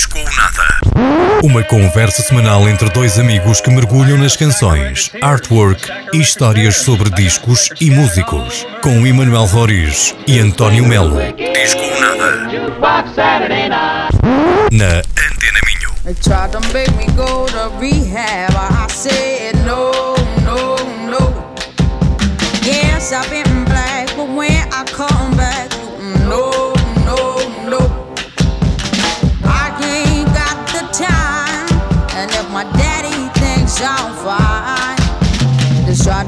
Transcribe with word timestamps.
Disco 0.00 0.18
ou 0.18 0.24
Nada. 0.24 1.42
Uma 1.42 1.62
conversa 1.62 2.22
semanal 2.22 2.66
entre 2.66 2.88
dois 2.88 3.18
amigos 3.18 3.60
que 3.60 3.68
mergulham 3.68 4.16
nas 4.16 4.34
canções, 4.34 5.10
artwork 5.20 5.92
e 6.14 6.20
histórias 6.22 6.76
sobre 6.76 7.10
discos 7.10 7.68
e 7.78 7.90
músicos. 7.90 8.66
Com 8.82 9.06
Emanuel 9.06 9.44
Roriz 9.44 10.14
e 10.26 10.38
António 10.38 10.86
Melo. 10.86 11.18
Disco 11.34 11.82
ou 11.82 12.00
Nada. 12.00 12.48
Na 14.72 15.00
Antena 15.00 15.60
Minho. 15.66 15.90
They 16.02 16.14
tried 16.14 16.52
to 16.52 16.60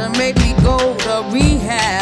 to 0.02 0.18
make 0.18 0.36
me 0.38 0.52
go 0.62 0.96
to 0.96 1.24
rehab. 1.30 2.01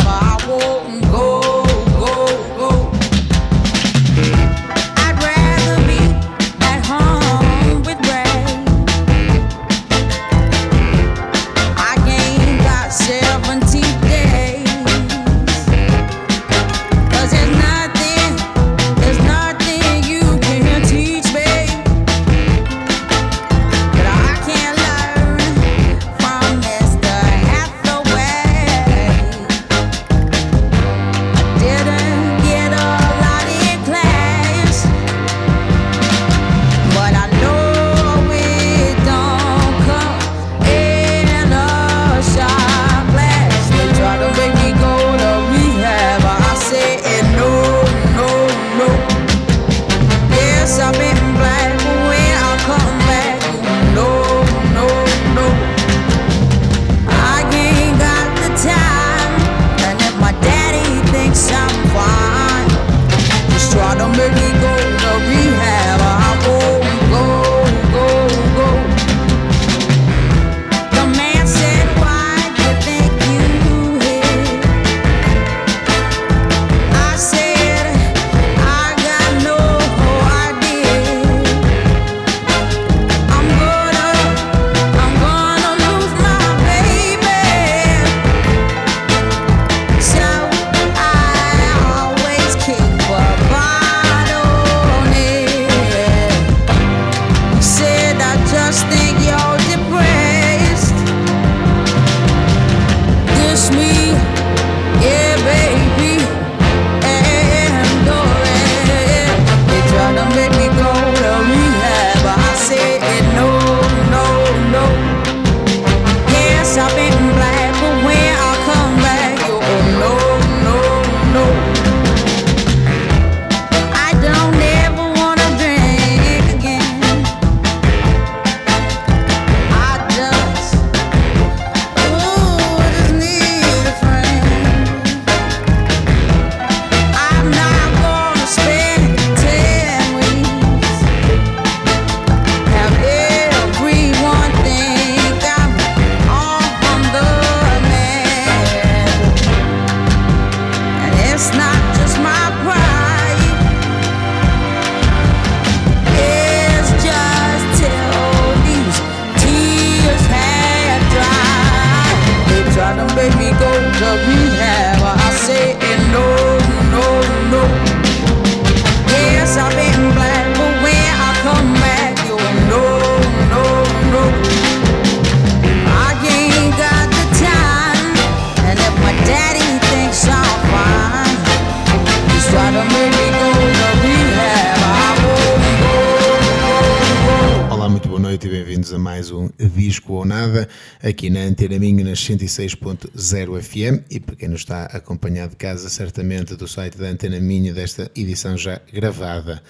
Aqui 191.03 191.31
na 191.31 191.41
Antena 191.41 191.79
Minho 191.79 192.05
nas 192.05 192.19
106.0 192.19 193.63
FM 193.63 194.05
e 194.11 194.21
para 194.21 194.37
quem 194.37 194.49
nos 194.49 194.61
está 194.61 194.85
acompanhado 194.85 195.51
de 195.51 195.57
casa, 195.57 195.89
certamente 195.89 196.55
do 196.55 196.69
site 196.69 196.99
da 196.99 197.07
Antena 197.07 197.41
Minho 197.41 197.75
desta 197.75 198.11
edição 198.15 198.57
já 198.57 198.81
gravada. 198.93 199.63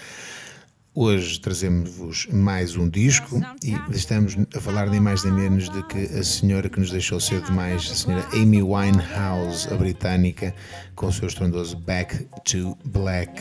Hoje 0.93 1.39
trazemos-vos 1.39 2.27
mais 2.33 2.75
um 2.77 2.89
disco 2.89 3.41
e 3.63 3.77
estamos 3.97 4.37
a 4.55 4.61
falar 4.61 4.91
nem 4.91 4.99
mais 4.99 5.23
nem 5.23 5.33
menos 5.33 5.71
de 5.71 5.83
que 5.85 5.99
a 5.99 6.25
senhora 6.25 6.69
que 6.69 6.81
nos 6.81 6.91
deixou 6.91 7.21
cedo 7.21 7.47
demais, 7.47 7.89
a 7.89 7.95
senhora 7.95 8.27
Amy 8.33 8.61
Winehouse, 8.61 9.73
a 9.73 9.77
britânica, 9.77 10.53
com 10.97 11.07
o 11.07 11.12
seu 11.12 11.29
estrondoso 11.29 11.77
Back 11.77 12.27
to 12.45 12.77
Black. 12.87 13.41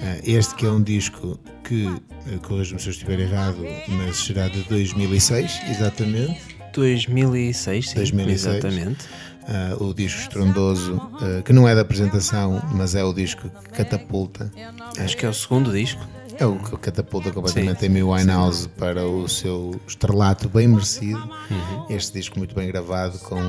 Ah, 0.00 0.18
Este 0.24 0.54
que 0.54 0.64
é 0.64 0.70
um 0.70 0.82
disco 0.82 1.38
que, 1.62 1.84
eh, 1.86 2.38
corrijo-me 2.42 2.80
se 2.80 2.88
eu 2.88 2.92
estiver 2.92 3.20
errado, 3.20 3.58
mas 3.88 4.16
será 4.16 4.48
de 4.48 4.62
2006, 4.62 5.60
exatamente. 5.68 6.57
2006, 6.78 7.90
sim, 7.90 7.94
2006. 7.96 8.46
exatamente. 8.46 9.04
Ah, 9.50 9.76
o 9.80 9.94
disco 9.94 10.20
estrondoso, 10.20 11.00
ah, 11.20 11.42
que 11.42 11.52
não 11.52 11.66
é 11.68 11.74
da 11.74 11.80
apresentação, 11.80 12.62
mas 12.74 12.94
é 12.94 13.02
o 13.02 13.12
disco 13.12 13.48
que 13.48 13.70
catapulta. 13.70 14.52
Acho 14.98 15.16
que 15.16 15.24
é 15.26 15.28
o 15.28 15.34
segundo 15.34 15.72
disco. 15.72 16.00
É 16.38 16.46
o 16.46 16.56
que 16.56 16.76
catapulta 16.76 17.32
completamente 17.32 17.84
Amy 17.86 18.02
Winehouse 18.02 18.68
para 18.68 19.04
o 19.06 19.26
seu 19.28 19.80
estrelato 19.88 20.48
bem 20.48 20.68
merecido. 20.68 21.18
Uhum. 21.50 21.86
Este 21.90 22.12
disco 22.12 22.38
muito 22.38 22.54
bem 22.54 22.68
gravado 22.68 23.18
com 23.18 23.40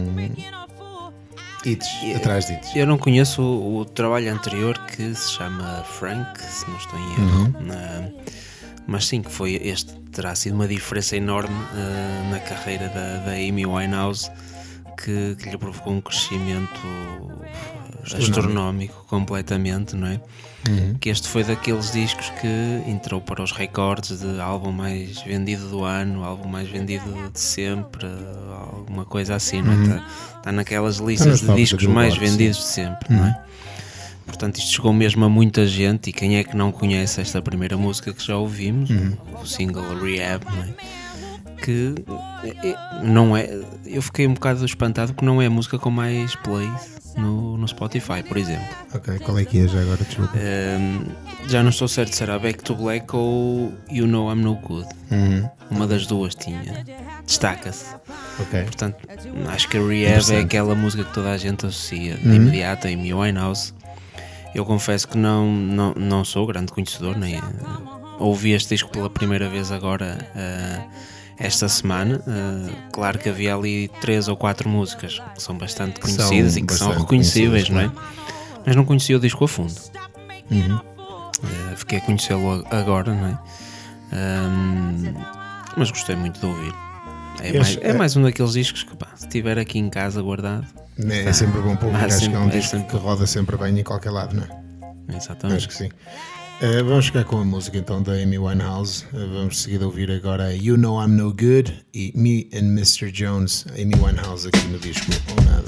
hits 1.65 1.87
atrás 2.15 2.47
de 2.47 2.53
hits. 2.53 2.75
Eu 2.75 2.87
não 2.87 2.97
conheço 2.97 3.41
o, 3.41 3.79
o 3.79 3.85
trabalho 3.85 4.33
anterior 4.33 4.77
que 4.87 5.13
se 5.13 5.31
chama 5.33 5.83
Frank, 5.99 6.41
se 6.41 6.67
não 6.69 6.77
estou 6.77 6.99
em 6.99 7.11
erro. 7.13 7.55
Na- 7.61 8.09
mas 8.89 9.05
sim, 9.05 9.21
que 9.21 9.31
foi 9.31 9.55
este 9.63 9.93
terá 10.11 10.33
sido 10.33 10.55
uma 10.55 10.67
diferença 10.67 11.15
enorme 11.15 11.55
eh, 11.75 12.29
na 12.31 12.39
carreira 12.39 12.89
da, 12.89 13.17
da 13.25 13.31
Amy 13.33 13.65
Winehouse 13.65 14.29
que, 14.97 15.35
que 15.35 15.49
lhe 15.49 15.57
provocou 15.57 15.93
um 15.93 16.01
crescimento 16.01 16.81
astronómico 18.03 19.05
completamente, 19.07 19.95
não 19.95 20.07
é? 20.07 20.19
Que 20.99 21.09
este 21.09 21.27
foi 21.27 21.43
daqueles 21.43 21.91
discos 21.91 22.29
que 22.41 22.89
entrou 22.89 23.21
para 23.21 23.41
os 23.41 23.51
recordes 23.51 24.19
de 24.19 24.41
álbum 24.41 24.71
mais 24.71 25.21
vendido 25.21 25.69
do 25.69 25.83
ano, 25.83 26.23
álbum 26.23 26.49
mais 26.49 26.67
vendido 26.67 27.05
de 27.31 27.39
sempre, 27.39 28.07
alguma 28.73 29.05
coisa 29.05 29.35
assim, 29.35 29.61
não 29.61 29.71
é? 29.71 29.83
Está, 29.83 30.05
está 30.37 30.51
naquelas 30.51 30.97
listas 30.97 31.41
de 31.41 31.55
discos 31.55 31.85
mais 31.85 32.17
vendidos 32.17 32.57
de 32.57 32.63
sempre, 32.63 33.13
não 33.13 33.25
é? 33.25 33.41
Portanto, 34.29 34.57
isto 34.57 34.71
chegou 34.71 34.93
mesmo 34.93 35.25
a 35.25 35.29
muita 35.29 35.67
gente. 35.67 36.09
E 36.09 36.13
quem 36.13 36.37
é 36.37 36.43
que 36.43 36.55
não 36.55 36.71
conhece 36.71 37.19
esta 37.21 37.41
primeira 37.41 37.75
música 37.77 38.13
que 38.13 38.25
já 38.25 38.37
ouvimos, 38.37 38.89
o 39.41 39.45
single 39.45 39.99
Rehab, 40.01 40.43
não 40.45 40.63
é? 40.63 40.67
que 41.61 41.93
é- 42.43 42.69
é- 42.69 43.03
não 43.03 43.35
é. 43.35 43.49
Eu 43.85 44.01
fiquei 44.01 44.25
um 44.25 44.33
bocado 44.33 44.63
espantado 44.65 45.13
porque 45.13 45.25
não 45.25 45.41
é 45.41 45.47
a 45.47 45.49
música 45.49 45.77
com 45.77 45.89
mais 45.91 46.33
plays 46.37 46.97
no, 47.17 47.57
no 47.57 47.67
Spotify, 47.67 48.23
por 48.25 48.37
exemplo. 48.37 48.63
Ok, 48.95 49.19
qual 49.19 49.37
é 49.37 49.43
que 49.43 49.59
é 49.59 49.67
já 49.67 49.81
agora? 49.81 49.97
Desculpa. 49.97 50.31
Um, 50.37 51.05
já 51.49 51.61
não 51.61 51.69
estou 51.69 51.87
certo 51.89 52.15
se 52.15 52.23
era 52.23 52.39
Back 52.39 52.63
to 52.63 52.75
Black 52.75 53.13
ou 53.13 53.73
You 53.91 54.07
Know 54.07 54.31
I'm 54.31 54.41
No 54.41 54.55
Good. 54.55 54.87
Uma 55.69 55.85
das 55.85 56.07
duas 56.07 56.33
tinha. 56.33 56.85
Destaca-se. 57.25 57.93
Ok. 58.39 58.63
Portanto, 58.63 58.95
acho 59.49 59.67
que 59.67 59.77
a 59.77 59.81
Rehab 59.85 60.31
é 60.33 60.39
aquela 60.39 60.73
música 60.75 61.03
que 61.03 61.13
toda 61.13 61.29
a 61.31 61.37
gente 61.37 61.65
associa 61.65 62.15
de 62.15 62.35
imediato 62.35 62.87
a 62.87 62.89
Amy 62.89 63.13
Winehouse. 63.13 63.73
Eu 64.53 64.65
confesso 64.65 65.07
que 65.07 65.17
não, 65.17 65.51
não, 65.51 65.93
não 65.95 66.25
sou 66.25 66.45
grande 66.47 66.71
conhecedor, 66.71 67.17
nem 67.17 67.35
eh, 67.35 67.41
ouvi 68.17 68.51
este 68.51 68.69
disco 68.69 68.89
pela 68.89 69.09
primeira 69.09 69.47
vez 69.47 69.71
agora 69.71 70.17
eh, 70.35 70.81
esta 71.37 71.69
semana. 71.69 72.21
Eh, 72.27 72.71
claro 72.91 73.19
que 73.19 73.29
havia 73.29 73.55
ali 73.55 73.89
três 74.01 74.27
ou 74.27 74.35
quatro 74.35 74.67
músicas 74.67 75.21
que 75.35 75.41
são 75.41 75.57
bastante 75.57 75.99
são 76.01 76.15
conhecidas 76.15 76.57
e 76.57 76.61
que 76.63 76.73
são 76.73 76.91
reconhecíveis, 76.91 77.69
não 77.69 77.81
é? 77.81 77.91
Mas 78.65 78.75
não 78.75 78.85
conhecia 78.85 79.17
o 79.17 79.19
disco 79.19 79.43
a 79.45 79.47
fundo. 79.47 79.73
Uhum. 80.49 80.79
Fiquei 81.75 81.99
a 81.99 82.01
conhecê-lo 82.01 82.65
agora, 82.69 83.13
não 83.13 83.27
é? 83.27 83.37
Ahm, 84.11 85.13
mas 85.77 85.91
gostei 85.91 86.15
muito 86.15 86.39
de 86.39 86.45
ouvir. 86.45 86.88
É 87.41 87.49
Eu 87.49 87.55
mais, 87.55 87.67
acho- 87.67 87.79
é 87.81 87.93
mais 87.93 88.15
um 88.17 88.23
daqueles 88.23 88.53
discos 88.53 88.83
que, 88.83 88.95
pá, 88.95 89.07
se 89.15 89.23
estiver 89.25 89.57
aqui 89.57 89.79
em 89.79 89.89
casa 89.89 90.21
guardado, 90.21 90.65
É, 91.09 91.23
é 91.25 91.33
sempre 91.33 91.61
bom 91.61 91.77
Ah, 91.93 92.05
acho 92.05 92.29
que 92.29 92.35
é 92.35 92.39
um 92.39 92.47
é 92.47 92.51
disco 92.51 92.71
sempre- 92.71 92.89
que 92.89 92.97
roda 92.97 93.25
sempre 93.25 93.55
bem 93.57 93.79
em 93.79 93.83
qualquer 93.83 94.11
lado, 94.11 94.35
não 94.35 94.43
é? 94.43 95.15
exatamente. 95.15 95.57
Acho 95.57 95.67
que 95.69 95.73
sim. 95.75 95.89
Eh, 96.61 96.83
vamos 96.83 97.05
ficar 97.05 97.23
com 97.23 97.37
a 97.37 97.45
música 97.45 97.77
então 97.77 98.03
da 98.03 98.11
Amy 98.13 98.37
Winehouse. 98.37 99.05
Eh, 99.13 99.17
vamos 99.17 99.55
de 99.55 99.61
seguida 99.61 99.85
ouvir 99.85 100.11
agora 100.11 100.53
You 100.53 100.75
Know 100.77 101.01
I'm 101.01 101.15
No 101.15 101.29
Good 101.31 101.85
e 101.93 102.11
Me 102.15 102.49
and 102.53 102.73
Mr. 102.77 103.09
Jones, 103.11 103.65
Amy 103.81 103.95
Winehouse 103.95 104.49
aqui 104.49 104.67
no 104.67 104.77
disco 104.77 105.05
ou 105.37 105.45
nada. 105.45 105.63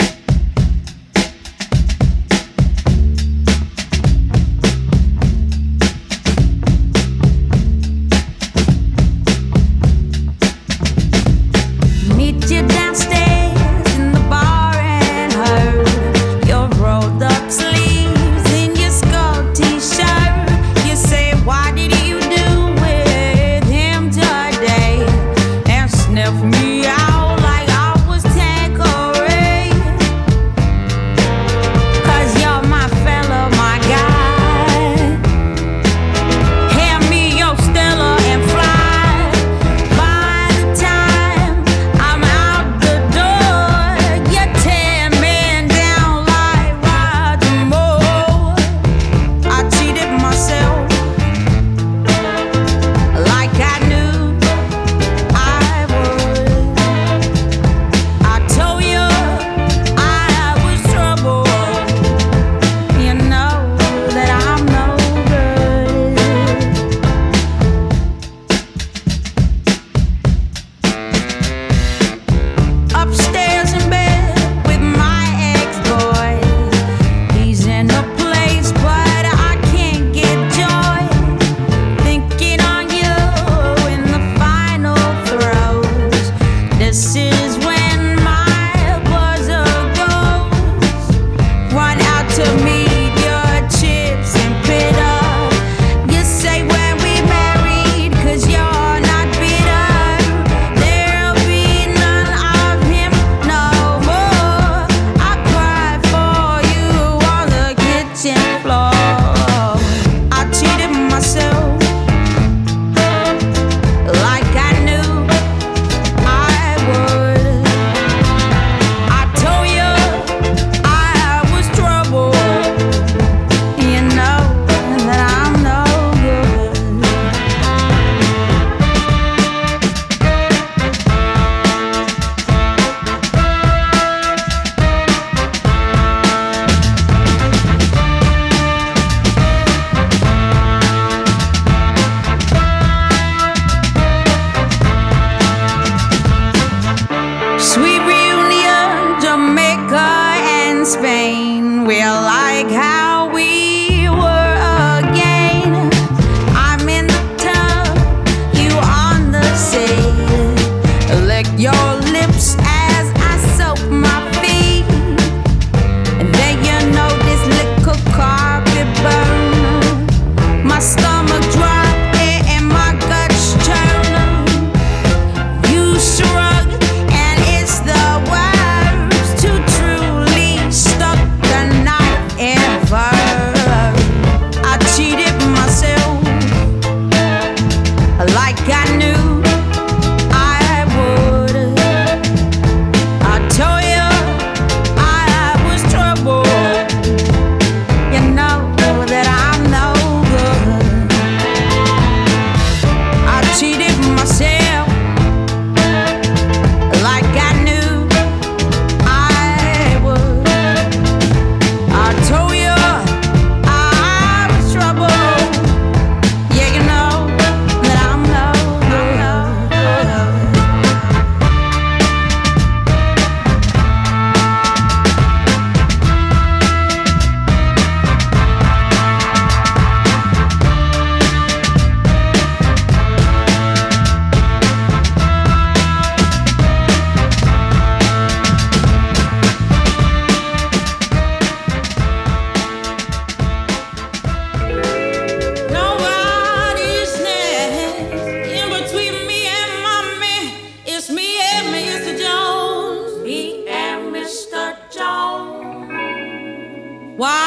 Spain. 150.91 151.85
We're 151.85 152.05
like 152.05 152.69
how 152.69 153.10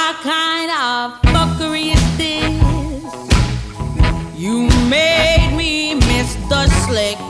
What 0.07 0.17
kind 0.17 0.71
of 0.71 1.19
fuckery 1.33 1.95
is 1.95 2.19
this? 2.19 2.53
You 4.37 4.69
made 4.91 5.55
me 5.57 5.95
miss 5.95 6.35
the 6.51 6.69
slick. 6.85 7.24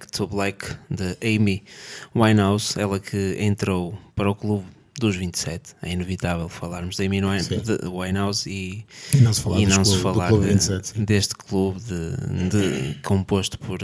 Back 0.00 0.06
to 0.12 0.26
Black 0.26 0.66
de 0.90 1.16
Amy 1.22 1.62
Winehouse, 2.16 2.78
ela 2.80 2.98
que 2.98 3.36
entrou 3.38 3.98
para 4.16 4.30
o 4.30 4.34
clube 4.34 4.64
dos 4.98 5.14
27. 5.16 5.74
É 5.82 5.92
inevitável 5.92 6.48
falarmos 6.48 6.96
de 6.96 7.04
Amy 7.06 7.20
Winehouse 7.22 8.48
e, 8.50 8.84
E 9.14 9.18
não 9.20 9.32
se 9.32 9.42
falar 9.42 9.58
e 9.60 9.66
não 9.66 9.84
se 9.84 9.90
clube- 9.92 10.02
falar 10.02 10.28
Clube 10.28 10.44
de- 10.46 10.52
27, 10.52 10.88
sim. 10.88 11.04
deste 11.04 11.34
clube 11.34 11.80
de, 11.80 12.48
de- 12.48 12.94
composto 13.02 13.58
por, 13.58 13.78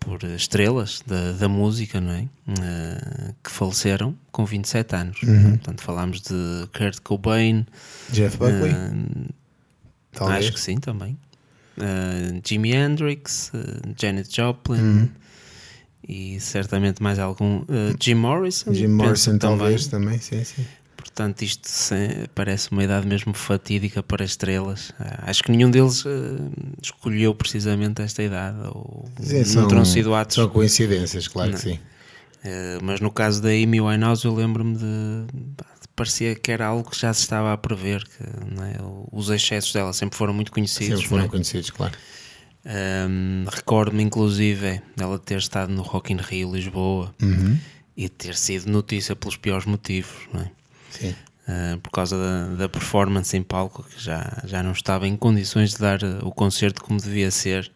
por 0.00 0.22
estrelas 0.24 1.02
da, 1.06 1.32
da 1.32 1.48
música, 1.48 2.00
não 2.00 2.12
é? 2.12 2.28
Eh, 2.48 3.34
que 3.44 3.50
faleceram 3.50 4.16
com 4.30 4.44
27 4.46 4.96
anos. 4.96 5.22
Uhum. 5.22 5.50
Portanto, 5.50 5.82
falámos 5.82 6.20
de 6.22 6.66
Kurt 6.76 6.98
Cobain, 7.02 7.66
Jeff 8.10 8.36
Buckley, 8.38 8.74
talvez. 10.12 10.46
Acho 10.46 10.52
que 10.54 10.60
sim, 10.60 10.78
também. 10.78 11.16
Uh, 11.78 12.40
Jimi 12.46 12.72
Hendrix, 12.74 13.50
uh, 13.54 13.58
Janet 14.00 14.28
Joplin 14.34 14.78
Uhum. 14.80 15.08
e 16.06 16.38
certamente 16.40 17.02
mais 17.02 17.18
algum. 17.18 17.60
uh, 17.62 17.66
Jim 18.00 18.14
Morrison. 18.14 18.74
Jim 18.74 18.88
Morrison, 18.88 19.38
também. 19.38 19.58
talvez, 19.58 19.86
também, 19.86 20.18
sim, 20.18 20.42
sim. 20.44 20.64
Portanto, 20.96 21.42
isto 21.42 21.68
parece 22.34 22.70
uma 22.72 22.84
idade 22.84 23.06
mesmo 23.06 23.34
fatídica 23.34 24.02
para 24.02 24.24
estrelas. 24.24 24.92
Acho 25.26 25.42
que 25.42 25.50
nenhum 25.50 25.70
deles 25.70 26.04
escolheu 26.82 27.34
precisamente 27.34 28.00
esta 28.00 28.22
idade, 28.22 28.56
ou 28.68 29.04
Sim, 29.20 29.42
não 29.56 29.68
terão 29.68 29.84
sido 29.84 30.14
atos. 30.14 30.36
são 30.36 30.48
coincidências, 30.48 31.28
claro 31.28 31.52
que 31.52 31.58
sim. 31.58 31.74
Uh, 32.44 32.82
mas 32.82 33.00
no 33.00 33.10
caso 33.10 33.42
da 33.42 33.50
Amy 33.50 33.80
Winehouse, 33.80 34.24
eu 34.24 34.34
lembro-me 34.34 34.76
de. 34.76 34.84
Parecia 36.02 36.34
que 36.34 36.50
era 36.50 36.66
algo 36.66 36.90
que 36.90 36.98
já 36.98 37.14
se 37.14 37.20
estava 37.20 37.52
a 37.52 37.56
prever, 37.56 38.04
que 38.04 38.22
é? 38.24 38.76
os 39.12 39.30
excessos 39.30 39.72
dela 39.72 39.92
sempre 39.92 40.18
foram 40.18 40.34
muito 40.34 40.50
conhecidos. 40.50 40.88
Sempre 40.88 41.08
foram 41.08 41.24
é? 41.24 41.28
conhecidos, 41.28 41.70
claro. 41.70 41.94
Um, 42.64 43.44
Recordo-me, 43.48 44.02
inclusive, 44.02 44.82
dela 44.96 45.18
ter 45.18 45.38
estado 45.38 45.72
no 45.72 45.82
Rock 45.82 46.12
in 46.12 46.16
Rio, 46.16 46.52
Lisboa, 46.52 47.14
Uhum. 47.22 47.56
e 47.96 48.08
ter 48.08 48.34
sido 48.34 48.68
notícia 48.70 49.14
pelos 49.14 49.36
piores 49.36 49.64
motivos, 49.64 50.12
é? 50.34 50.50
Sim. 50.90 51.14
Uh, 51.48 51.78
por 51.80 51.90
causa 51.90 52.16
da, 52.16 52.54
da 52.54 52.68
performance 52.68 53.36
em 53.36 53.42
palco, 53.42 53.84
que 53.84 54.02
já, 54.02 54.42
já 54.44 54.62
não 54.62 54.72
estava 54.72 55.06
em 55.08 55.16
condições 55.16 55.70
de 55.72 55.78
dar 55.78 56.02
uh, 56.02 56.26
o 56.26 56.30
concerto 56.32 56.82
como 56.82 57.00
devia 57.00 57.30
ser, 57.32 57.70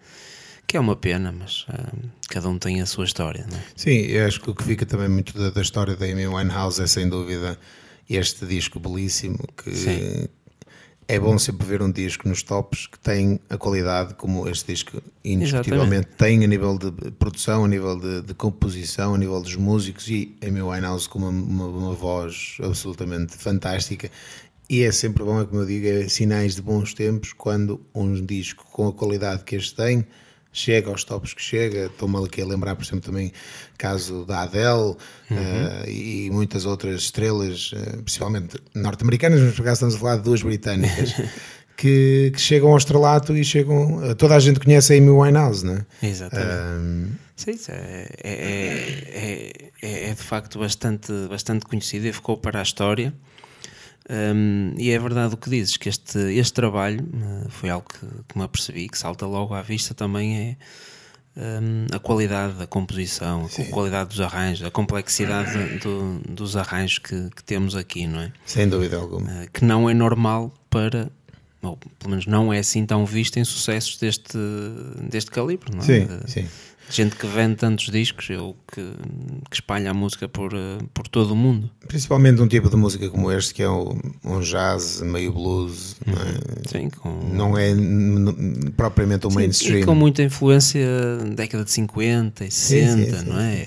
que 0.67 0.77
é 0.77 0.81
uma 0.81 0.95
pena, 0.97 1.33
mas 1.33 1.63
uh, 1.69 2.09
cada 2.29 2.49
um 2.49 2.59
tem 2.59 2.81
a 2.81 2.87
sua 2.87 3.05
história, 3.05 3.45
não 3.51 3.57
é? 3.59 3.63
Sim, 3.75 3.91
eu 3.91 4.27
acho 4.27 4.41
que 4.41 4.51
o 4.51 4.55
que 4.55 4.63
fica 4.63 4.87
também 4.87 5.09
muito 5.09 5.37
da, 5.37 5.51
da 5.51 5.63
história 5.63 5.97
da 5.97 6.07
Amy 6.07 6.27
Winehouse 6.29 6.81
é 6.81 6.87
sem 6.87 7.09
dúvida 7.09 7.59
este 8.09 8.47
disco 8.47 8.79
belíssimo 8.79 9.39
que 9.57 9.75
Sim. 9.75 10.29
é 11.09 11.19
bom 11.19 11.39
sempre 11.39 11.67
ver 11.67 11.83
um 11.83 11.91
disco 11.91 12.29
nos 12.29 12.43
tops 12.43 12.87
que 12.87 12.99
tem 12.99 13.41
a 13.51 13.57
qualidade 13.57 14.15
como 14.15 14.49
este 14.49 14.73
disco 14.73 15.03
indiscutivelmente 15.25 16.09
tem 16.17 16.45
a 16.45 16.47
nível 16.47 16.79
de 16.79 16.91
produção, 17.13 17.65
a 17.65 17.69
nível 17.69 17.99
de, 17.99 18.23
de 18.23 18.35
composição, 18.35 19.15
a 19.15 19.19
nível 19.19 19.41
dos 19.41 19.57
músicos 19.57 20.09
e 20.09 20.37
Amy 20.45 20.63
Winehouse 20.63 21.09
com 21.09 21.19
uma, 21.19 21.31
uma, 21.31 21.67
uma 21.67 21.95
voz 21.95 22.59
absolutamente 22.63 23.37
fantástica 23.37 24.11
e 24.69 24.83
é 24.83 24.91
sempre 24.91 25.23
bom, 25.23 25.41
é 25.41 25.45
como 25.45 25.63
eu 25.63 25.67
digo, 25.67 25.87
é 25.87 26.09
sinais 26.09 26.57
de 26.57 26.63
bons 26.63 26.93
tempos 26.93 27.33
quando 27.33 27.81
um 27.95 28.15
disco 28.25 28.65
com 28.73 28.89
a 28.89 28.93
qualidade 28.93 29.45
que 29.45 29.55
este 29.55 29.75
tem 29.77 30.05
chega 30.59 30.89
aos 30.89 31.05
tops 31.05 31.35
que 31.35 31.43
chega. 31.43 31.87
Estou-me 31.87 32.25
aqui 32.25 32.41
a 32.43 32.47
lembrar, 32.47 32.75
por 32.77 32.85
exemplo, 32.85 33.01
também 33.03 33.33
caso 33.79 34.25
da 34.25 34.43
Adele 34.43 34.97
eh, 35.31 35.85
e 35.91 36.31
muitas 36.33 36.65
outras 36.65 37.03
estrelas, 37.03 37.73
eh, 37.75 37.97
principalmente 38.03 38.57
norte-americanas, 38.75 39.41
mas 39.41 39.55
por 39.55 39.63
acaso 39.63 39.75
estamos 39.75 39.95
a 39.97 39.99
falar 39.99 40.17
de 40.17 40.23
duas 40.23 40.43
britânicas, 40.43 41.15
que, 41.77 42.31
que 42.35 42.41
chegam 42.41 42.71
ao 42.71 42.79
estrelato 42.79 43.37
e 43.37 43.45
chegam. 43.45 44.03
eh, 44.05 44.15
toda 44.15 44.35
a 44.35 44.41
gente 44.41 44.59
conhece 44.59 44.95
a 44.95 44.97
Amy 44.97 45.11
Winehouse, 45.11 45.65
não 45.65 45.75
é? 45.75 45.87
Exatamente. 46.07 47.19
Sim, 47.37 47.59
é, 47.69 48.09
é, 48.25 48.33
é, 48.33 49.71
é- 49.83 50.11
é 50.11 50.15
de 50.15 50.23
facto 50.23 50.59
bastante, 50.59 51.13
bastante 51.29 51.67
conhecido 51.67 52.07
e 52.07 52.13
ficou 52.13 52.39
para 52.39 52.61
a 52.61 52.63
história. 52.63 53.13
Um, 54.09 54.73
e 54.79 54.91
é 54.91 54.99
verdade 54.99 55.35
o 55.35 55.37
que 55.37 55.51
dizes, 55.51 55.77
que 55.77 55.89
este, 55.89 56.19
este 56.19 56.53
trabalho 56.53 57.01
uh, 57.03 57.51
foi 57.51 57.69
algo 57.71 57.87
que, 57.89 58.07
que 58.29 58.39
me 58.39 58.45
apercebi, 58.45 58.89
que 58.89 58.97
salta 58.97 59.27
logo 59.27 59.53
à 59.53 59.63
vista 59.63 59.95
também 59.95 60.37
é 60.39 60.57
um, 61.37 61.87
a 61.93 61.99
qualidade 61.99 62.55
da 62.55 62.67
composição, 62.67 63.47
a 63.47 63.65
qualidade 63.71 64.11
dos 64.11 64.21
arranjos, 64.21 64.65
a 64.67 64.71
complexidade 64.71 65.51
do- 65.79 66.21
dos 66.29 66.57
arranjos 66.57 66.99
que, 66.99 67.31
que 67.35 67.43
temos 67.43 67.75
aqui, 67.75 68.07
não 68.07 68.21
é? 68.21 68.33
sem 68.47 68.69
dúvida 68.69 68.97
alguma. 68.97 69.27
Uh, 69.29 69.51
que 69.53 69.65
não 69.65 69.91
é 69.91 69.93
normal 69.95 70.55
para, 70.71 71.11
ou 71.61 71.77
pelo 71.99 72.11
menos 72.11 72.27
não 72.27 72.53
é 72.53 72.59
assim 72.61 72.87
tão 72.87 73.05
visto 73.05 73.39
em 73.39 73.45
sucessos 73.45 73.97
deste, 73.99 74.39
deste 75.11 75.31
calibre, 75.33 75.71
não 75.75 75.81
é? 75.81 75.85
Sim, 75.85 76.09
sim. 76.27 76.49
Gente 76.89 77.17
que 77.17 77.27
vende 77.27 77.57
tantos 77.57 77.87
discos, 77.91 78.31
eu 78.31 78.55
que, 78.73 78.81
que 79.51 79.57
espalha 79.57 79.91
a 79.91 79.95
música 79.95 80.29
por, 80.29 80.53
eh, 80.55 80.79
por 80.95 81.09
todo 81.09 81.33
o 81.33 81.37
mundo. 81.37 81.69
Principalmente 81.89 82.41
um 82.41 82.47
tipo 82.47 82.71
de 82.71 82.77
música 82.77 83.11
como 83.11 83.31
este, 83.33 83.53
que 83.55 83.63
é 83.63 83.69
o- 83.69 83.99
um 84.25 84.41
jazz 84.41 85.01
meio 85.03 85.33
blues, 85.33 85.97
não 86.07 86.15
é? 86.15 86.71
Sim, 86.71 86.89
com, 86.91 87.09
Não 87.33 87.59
é 87.59 87.71
propriamente 88.77 89.27
o 89.27 89.31
Sim, 89.31 89.37
mainstream. 89.37 89.81
E 89.81 89.85
com 89.85 89.95
muita 89.97 90.23
influência 90.23 90.87
década 91.35 91.65
de 91.65 91.73
50 91.73 92.45
e 92.45 92.51
60, 92.53 93.19
sim, 93.19 93.25
não 93.31 93.39
é? 93.41 93.67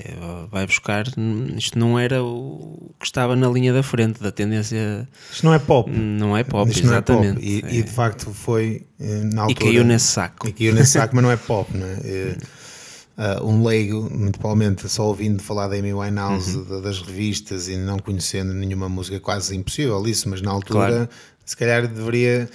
Vai 0.50 0.66
buscar. 0.66 1.06
Isto 1.58 1.78
não 1.78 2.00
era 2.00 2.24
o 2.24 2.92
que 3.00 3.06
estava 3.06 3.36
na 3.36 3.50
linha 3.50 3.74
da 3.74 3.84
frente 3.84 4.22
da 4.22 4.32
tendência. 4.32 5.08
Isto 5.32 5.46
não 5.46 5.54
é 5.54 5.60
pop. 5.60 5.92
Não 5.92 6.38
é 6.38 6.44
pop, 6.44 6.72
Isto 6.72 6.88
não 6.88 6.94
é 6.96 7.02
pop. 7.02 7.12
exatamente. 7.26 7.46
E, 7.46 7.64
É. 7.66 7.80
e 7.80 7.84
de 7.84 7.92
facto 7.92 8.32
foi 8.34 8.86
eh, 9.00 9.24
na 9.26 9.42
E 9.42 9.46
altura. 9.46 9.60
caiu 9.72 9.84
nesse 9.84 10.08
saco. 10.08 10.48
E 10.48 10.54
caiu 10.54 10.74
nesse 10.74 10.92
saco, 10.94 11.16
mas 11.16 11.24
não 11.24 11.32
é 11.32 11.36
pop, 11.38 11.70
não 11.78 11.86
é? 11.86 12.38
Ah, 13.22 13.44
um 13.44 13.66
leigo, 13.66 14.10
muito 14.10 14.40
provavelmente 14.40 14.88
só 14.88 15.06
ouvindo 15.08 15.44
falar 15.44 15.68
da 15.68 15.76
Amy 15.76 15.94
Winehouse, 15.94 16.56
Uhum. 16.56 16.64
da- 16.64 16.80
das 16.80 17.02
revistas 17.02 17.68
e 17.68 17.76
não 17.76 18.00
conhecendo 18.00 18.54
nenhuma 18.54 18.88
música, 18.88 19.20
quase 19.20 19.54
impossível 19.58 20.02
isso, 20.08 20.30
mas 20.30 20.42
na 20.42 20.52
altura 20.52 20.88
Claro. 20.88 21.10
se 21.46 21.58
calhar 21.58 21.86
deveria. 21.86 22.50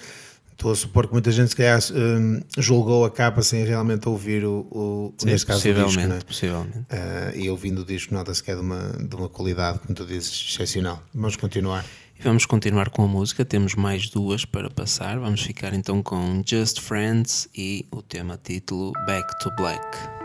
Estou 0.52 0.71
a 0.73 0.76
supor 0.76 1.06
que 1.09 1.12
muita 1.12 1.30
gente 1.33 1.49
se 1.50 1.56
calhar 1.56 1.78
hum, 1.92 2.40
julgou 2.56 3.04
a 3.04 3.11
capa 3.11 3.42
sem 3.42 3.62
realmente 3.64 4.09
ouvir 4.09 4.44
o, 4.47 4.66
o 4.71 5.14
Sim, 5.18 5.26
neste 5.26 5.47
caso 5.49 5.59
o 5.59 5.62
disco, 5.64 5.83
possivelmente, 5.83 6.09
não 6.09 6.16
é? 6.16 6.21
possivelmente. 6.25 6.78
Ah, 6.90 7.33
e 7.35 7.50
ouvindo 7.50 7.83
o 7.83 7.85
disco 7.85 8.14
nota-se 8.14 8.42
que 8.42 8.50
é 8.50 8.54
de 8.54 8.61
uma, 8.62 8.90
de 9.06 9.14
uma 9.16 9.28
qualidade, 9.28 9.80
como 9.80 9.94
tu 9.94 10.06
dizes, 10.06 10.30
excepcional. 10.50 11.02
Vamos 11.12 11.37
continuar. 11.37 11.85
Vamos 12.23 12.47
continuar 12.47 12.88
com 12.88 13.02
a 13.04 13.09
música, 13.09 13.44
temos 13.44 13.75
mais 13.75 14.09
duas 14.09 14.44
para 14.47 14.71
passar. 14.71 15.18
Vamos 15.18 15.42
ficar 15.42 15.75
então 15.75 16.02
com 16.02 16.42
Just 16.47 16.80
Friends 16.80 17.49
e 17.54 17.85
o 17.90 18.00
tema 18.00 18.38
título 18.42 18.92
Back 19.06 19.26
to 19.40 19.50
Black. 19.56 20.23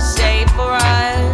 Safe 0.00 0.50
for 0.52 0.72
us, 0.72 1.29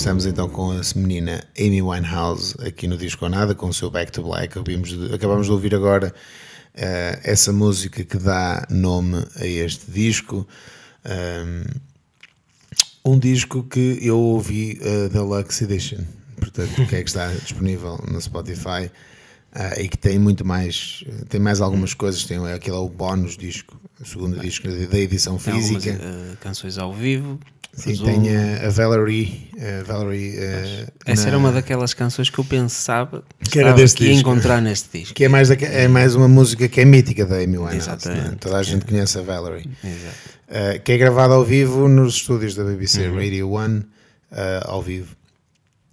estamos 0.00 0.24
então 0.24 0.48
com 0.48 0.70
a 0.70 0.80
menina 0.96 1.44
Amy 1.58 1.82
Winehouse 1.82 2.54
aqui 2.66 2.86
no 2.86 2.96
Disco 2.96 3.28
Nada, 3.28 3.54
com 3.54 3.68
o 3.68 3.74
seu 3.74 3.90
Back 3.90 4.10
to 4.10 4.22
Black. 4.22 4.58
De- 4.62 5.14
acabamos 5.14 5.44
de 5.44 5.52
ouvir 5.52 5.74
agora 5.74 6.14
eh, 6.74 7.20
essa 7.22 7.52
música 7.52 8.02
que 8.02 8.16
dá 8.16 8.66
nome 8.70 9.22
a 9.36 9.44
este 9.44 9.90
disco. 9.90 10.48
Um, 11.04 11.64
um 13.12 13.18
disco 13.18 13.62
que 13.62 13.98
eu 14.00 14.18
ouvi 14.18 14.80
a 14.82 15.08
Deluxe 15.08 15.64
Edition, 15.64 16.00
portanto, 16.36 16.76
que 16.86 16.96
é 16.96 17.02
que 17.02 17.08
está 17.10 17.30
disponível 17.34 18.02
no 18.10 18.18
Spotify 18.22 18.90
ah, 19.52 19.78
e 19.78 19.86
que 19.86 19.98
tem 19.98 20.18
muito 20.18 20.46
mais, 20.46 21.04
tem 21.28 21.38
mais 21.38 21.60
algumas 21.60 21.92
coisas. 21.92 22.24
Tem 22.24 22.38
aquele 22.50 22.76
é 22.76 22.80
o 22.80 22.88
bónus 22.88 23.36
disco, 23.36 23.78
o 24.00 24.06
segundo 24.06 24.40
disco 24.40 24.66
da 24.66 24.98
edição 24.98 25.36
Tem 25.36 25.52
algumas 25.52 25.84
física. 25.84 26.02
eh, 26.02 26.36
canções 26.40 26.78
ao 26.78 26.90
vivo. 26.90 27.38
Sim, 27.72 27.96
tem 28.04 28.36
a, 28.36 28.66
a 28.66 28.70
Valerie. 28.70 29.48
a 29.56 29.82
Valerie 29.84 30.34
eh, 30.36 30.86
Essa 31.06 31.22
na- 31.22 31.28
era 31.28 31.38
uma 31.38 31.52
daquelas 31.52 31.94
canções 31.94 32.28
que 32.28 32.38
eu 32.38 32.44
pensava 32.44 33.22
Que 33.50 33.60
era 33.60 33.72
deste 33.72 34.04
disco. 34.04 34.20
encontrar 34.28 34.60
neste 34.60 34.98
disco. 34.98 35.14
Que 35.14 35.24
é 35.24 35.28
mais, 35.28 35.50
é 35.50 35.88
mais 35.88 36.14
uma 36.14 36.28
música 36.28 36.68
que 36.68 36.80
é 36.80 36.84
mítica 36.84 37.24
da 37.24 37.36
Amy 37.36 37.56
Winehouse. 37.58 37.76
Exatamente. 37.76 38.24
não 38.26 38.32
é? 38.32 38.36
Toda 38.36 38.56
a 38.58 38.62
gente 38.62 38.84
conhece 38.84 39.18
a 39.18 39.22
Valerie. 39.22 39.68
Uh, 40.48 40.80
que 40.82 40.92
é 40.92 40.98
gravada 40.98 41.34
ao 41.34 41.44
vivo 41.44 41.88
nos 41.88 42.14
estúdios 42.16 42.54
da 42.56 42.64
BBC 42.64 43.06
Uhum. 43.08 43.14
Radio 43.16 43.50
One, 43.52 43.78
uh, 43.78 43.86
ao 44.64 44.82
vivo. 44.82 45.14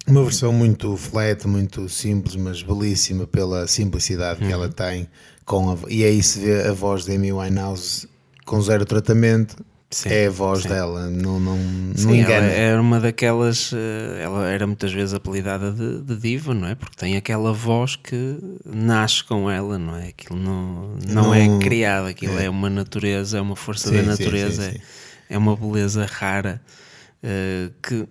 Uma 0.06 0.24
versão 0.24 0.52
muito 0.52 0.96
flat, 0.96 1.46
muito 1.46 1.88
simples, 1.88 2.34
mas 2.34 2.62
belíssima 2.62 3.26
pela 3.26 3.66
simplicidade 3.68 4.40
Uhum. 4.42 4.46
que 4.48 4.52
ela 4.52 4.68
tem. 4.68 5.08
Com 5.44 5.70
a, 5.70 5.76
e 5.88 6.02
aí 6.04 6.22
se 6.22 6.40
vê 6.40 6.66
a 6.66 6.72
voz 6.72 7.04
de 7.04 7.14
Amy 7.14 7.32
Winehouse 7.32 8.08
com 8.44 8.60
zero 8.60 8.84
tratamento. 8.84 9.56
Sim, 9.90 10.10
é 10.10 10.26
a 10.26 10.30
voz 10.30 10.62
sim. 10.64 10.68
dela, 10.68 11.08
não, 11.08 11.40
não, 11.40 11.56
não 11.56 12.10
ela 12.10 12.16
engana. 12.16 12.46
era 12.48 12.80
uma 12.80 13.00
daquelas. 13.00 13.70
eh, 13.72 14.20
Ela 14.22 14.46
era 14.50 14.66
muitas 14.66 14.92
vezes 14.92 15.14
apelidada 15.14 15.72
de, 15.72 16.02
de 16.02 16.16
diva, 16.16 16.52
não 16.52 16.68
é? 16.68 16.74
Porque 16.74 16.94
tem 16.96 17.16
aquela 17.16 17.54
voz 17.54 17.96
que 17.96 18.36
nasce 18.66 19.24
com 19.24 19.50
ela, 19.50 19.78
não 19.78 19.96
é? 19.96 20.08
Aquilo 20.08 20.38
não, 20.38 20.94
não, 21.06 21.22
Não- 21.24 21.34
é 21.34 21.58
criado, 21.58 22.06
aquilo 22.06 22.38
é. 22.38 22.50
uma 22.50 22.68
natureza, 22.68 23.38
é 23.38 23.40
uma 23.40 23.56
força 23.56 23.90
da 23.90 24.02
natureza, 24.02 24.64
é-. 24.66 24.80
É, 25.30 25.38
uma 25.38 25.56
beleza 25.56 26.04
rara. 26.04 26.60
eh, 27.22 27.70
que 27.82 28.06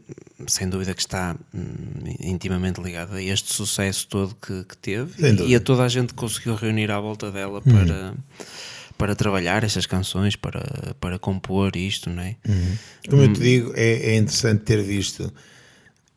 sem 0.47 0.67
dúvida 0.67 0.93
que 0.93 1.01
está 1.01 1.35
hum, 1.53 1.63
intimamente 2.19 2.81
ligada 2.81 3.15
a 3.15 3.21
este 3.23 3.53
sucesso 3.53 4.05
todo 4.07 4.35
que, 4.35 4.63
que 4.65 4.77
teve 4.77 5.11
e. 5.25 5.31
Hum. 5.31 5.47
e 5.47 5.55
a 5.55 5.59
toda 5.59 5.83
a 5.83 5.87
gente 5.89 6.09
que 6.09 6.15
conseguiu 6.15 6.55
reunir 6.55 6.91
à 6.91 6.99
volta 6.99 7.31
dela 7.31 7.61
para, 7.61 8.13
para 8.97 9.15
trabalhar 9.15 9.63
estas 9.63 9.85
canções, 9.85 10.35
para, 10.35 10.95
para 10.99 11.19
compor 11.19 11.75
isto, 11.75 12.09
não 12.09 12.23
é? 12.23 12.35
Como 13.09 13.21
Hum. 13.21 13.25
eu 13.25 13.33
te 13.33 13.39
digo, 13.39 13.73
é, 13.75 14.11
é 14.11 14.15
interessante 14.17 14.63
ter 14.63 14.81
visto 14.81 15.31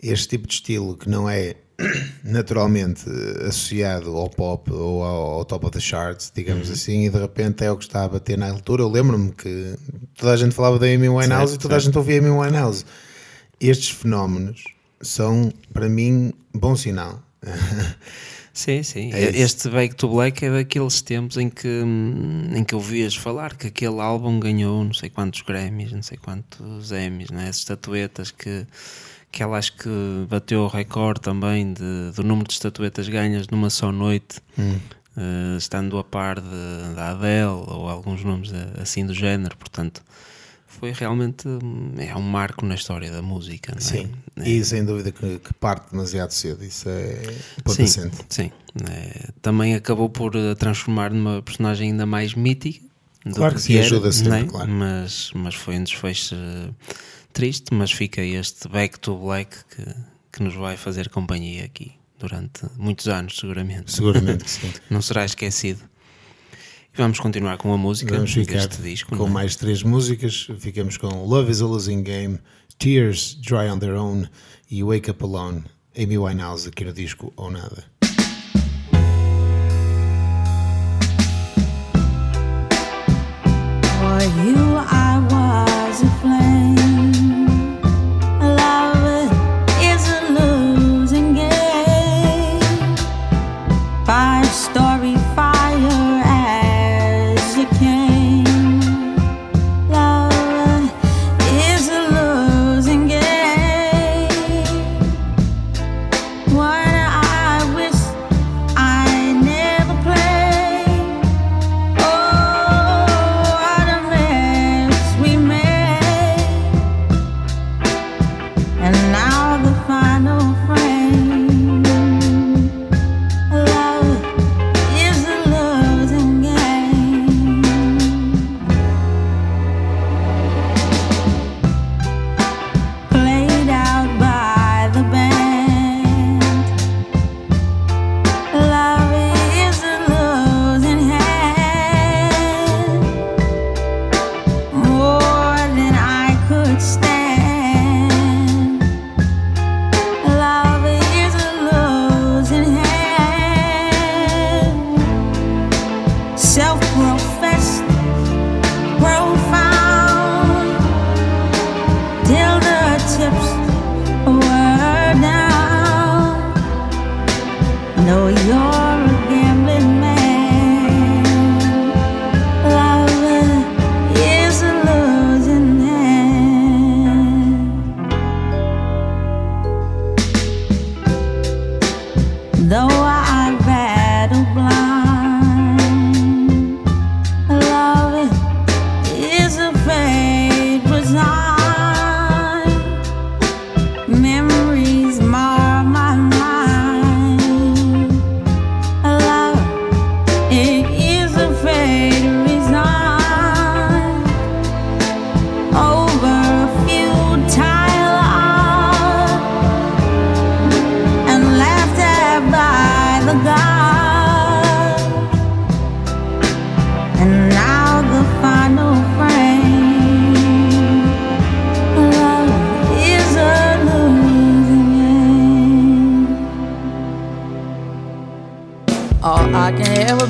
este 0.03 0.29
tipo 0.29 0.47
de 0.47 0.55
estilo 0.55 0.97
que 0.97 1.09
não 1.09 1.29
é 1.29 1.57
naturalmente 2.25 3.05
associado 3.47 4.15
ao 4.17 4.29
pop 4.31 4.71
ou 4.73 5.03
ao, 5.05 5.31
ao 5.39 5.45
top 5.45 5.67
of 5.67 5.73
the 5.73 5.81
charts, 5.81 6.31
digamos 6.35 6.69
Uhum. 6.69 6.75
assim, 6.75 7.07
e 7.07 7.11
de 7.11 7.19
repente 7.19 7.65
é 7.65 7.71
o 7.71 7.77
que 7.77 7.85
está 7.85 8.05
a 8.05 8.09
bater 8.09 8.37
na 8.39 8.51
altura. 8.51 8.83
Eu 8.83 8.89
lembro-me 8.89 9.33
que 9.33 9.75
toda 10.17 10.33
a 10.33 10.37
gente 10.37 10.55
falava 10.55 10.79
da 10.79 10.87
Amy 10.87 11.09
Winehouse 11.09 11.53
Certo, 11.53 11.61
e 11.61 11.63
toda 11.63 11.77
a 11.77 11.81
certo. 11.81 11.87
gente 11.87 11.99
ouvia 11.99 12.19
Amy 12.19 12.31
Winehouse. 12.31 12.85
Estes 13.61 13.91
fenómenos 13.91 14.65
são, 15.03 15.53
para 15.73 15.89
mim, 15.89 16.33
bom 16.55 16.75
sinal. 16.77 17.23
Sim, 18.61 18.83
sim. 18.83 19.11
É 19.15 19.31
isso. 19.31 19.39
este 19.39 19.69
Back 19.71 19.95
to 19.95 20.07
Black 20.07 20.45
é 20.45 20.51
daqueles 20.51 21.01
tempos 21.01 21.39
em 21.39 21.49
que, 21.49 21.67
hum, 21.67 22.51
em 22.55 22.63
que 22.63 22.75
ouvias 22.75 23.17
falar 23.17 23.57
que 23.57 23.69
aquele 23.69 23.99
álbum 23.99 24.39
ganhou 24.39 24.85
não 24.85 24.93
sei 24.93 25.09
quantos 25.09 25.41
Grammys, 25.41 25.93
não 25.93 26.03
sei 26.03 26.19
quantos 26.19 26.93
Emmys, 26.93 27.31
né? 27.31 27.45
essas 27.45 27.61
estatuetas 27.61 28.31
que, 28.31 28.67
que 29.33 29.43
ela 29.43 29.57
acho 29.57 29.73
que 29.79 29.89
bateu 30.29 30.61
o 30.61 30.67
recorde 30.67 31.23
também 31.23 31.73
de, 31.73 32.13
do 32.15 32.23
número 32.23 32.49
de 32.49 32.53
estatuetas 32.53 33.09
ganhas 33.09 33.49
numa 33.49 33.71
só 33.71 33.91
noite, 33.91 34.43
eh, 34.59 35.57
estando 35.57 35.97
a 35.97 36.05
par 36.05 36.39
de, 36.39 36.95
da 36.95 37.13
Adele 37.13 37.65
ou 37.67 37.89
alguns 37.89 38.23
nomes 38.23 38.53
assim 38.79 39.07
do 39.07 39.15
género, 39.15 39.57
portanto. 39.57 40.03
Foi 40.79 40.93
realmente 40.93 41.49
hum, 41.49 41.95
é 41.99 42.17
um 42.17 42.23
marco 42.23 42.65
na 42.65 42.77
história 42.77 43.11
da 43.11 43.21
música. 43.21 43.73
não 43.73 43.79
é? 43.79 43.81
Sim. 43.81 44.11
É. 44.37 44.49
E 44.49 44.65
sem 44.65 44.85
dúvida 44.85 45.11
que, 45.11 45.39
que 45.39 45.53
parte 45.55 45.91
demasiado 45.91 46.31
cedo. 46.31 46.65
Isso 46.65 46.89
é 46.89 47.23
ponto 47.65 47.87
Sim, 47.87 48.11
sim. 48.29 48.53
É, 48.89 49.31
também 49.43 49.75
acabou 49.75 50.09
por 50.09 50.37
a 50.37 50.55
transformar 50.55 51.13
numa 51.13 51.43
personagem 51.43 51.91
ainda 51.91 52.07
mais 52.07 52.35
mítica. 52.35 52.89
Claro 53.35 53.57
que 53.57 53.61
sim, 53.61 53.75
era, 53.75 53.85
ajuda 53.85 54.13
sempre, 54.13 54.39
é? 54.39 54.45
claro. 54.45 54.71
Mas, 54.71 55.31
mas 55.35 55.55
foi 55.55 55.77
um 55.77 55.85
desfecho 55.85 56.35
eh, 56.35 56.71
triste, 57.33 57.75
mas 57.75 57.93
fica 57.93 58.23
este 58.23 58.67
Back 58.69 58.99
to 58.99 59.17
Black 59.19 59.57
que, 59.65 59.85
que 60.33 60.43
nos 60.43 60.55
vai 60.55 60.77
fazer 60.77 61.11
companhia 61.11 61.65
aqui 61.65 61.93
durante 62.19 62.63
muitos 62.79 63.09
anos, 63.09 63.37
seguramente. 63.37 63.93
Seguramente 63.93 64.45
que 64.45 64.51
sim. 64.51 64.73
Não 64.89 65.03
será 65.03 65.25
esquecido. 65.25 65.90
E 66.93 66.97
vamos 66.97 67.21
continuar 67.21 67.57
com 67.57 67.73
a 67.73 67.79
música 67.79 68.15
Vamos 68.17 68.33
ficar 68.33 68.67
deste 68.67 68.83
disco. 68.83 69.11
com 69.11 69.17
não 69.17 69.27
é? 69.27 69.31
mais 69.31 69.57
três 69.57 69.83
músicas. 69.83 70.49
Ficamos 70.59 70.97
com 70.97 71.25
Love 71.25 71.51
is 71.51 71.61
a 71.63 71.67
Losing 71.67 72.03
Game, 72.03 72.39
Tears 72.79 73.35
Dry 73.41 73.69
on 73.71 73.79
Their 73.79 73.95
Own 73.95 74.27
e 74.71 74.83
Wake 74.83 75.11
Up 75.11 75.23
Alone. 75.23 75.65
Amy 75.97 76.19
Winehouse 76.19 76.69
aqui 76.69 76.85
no 76.85 76.93
disco 76.93 77.33
ou 77.37 77.51
nada. 77.51 77.85
For 83.99 84.21
you, 84.45 84.77
I 84.77 85.19
was 85.31 86.03
a 86.03 86.11
flame. 86.21 86.80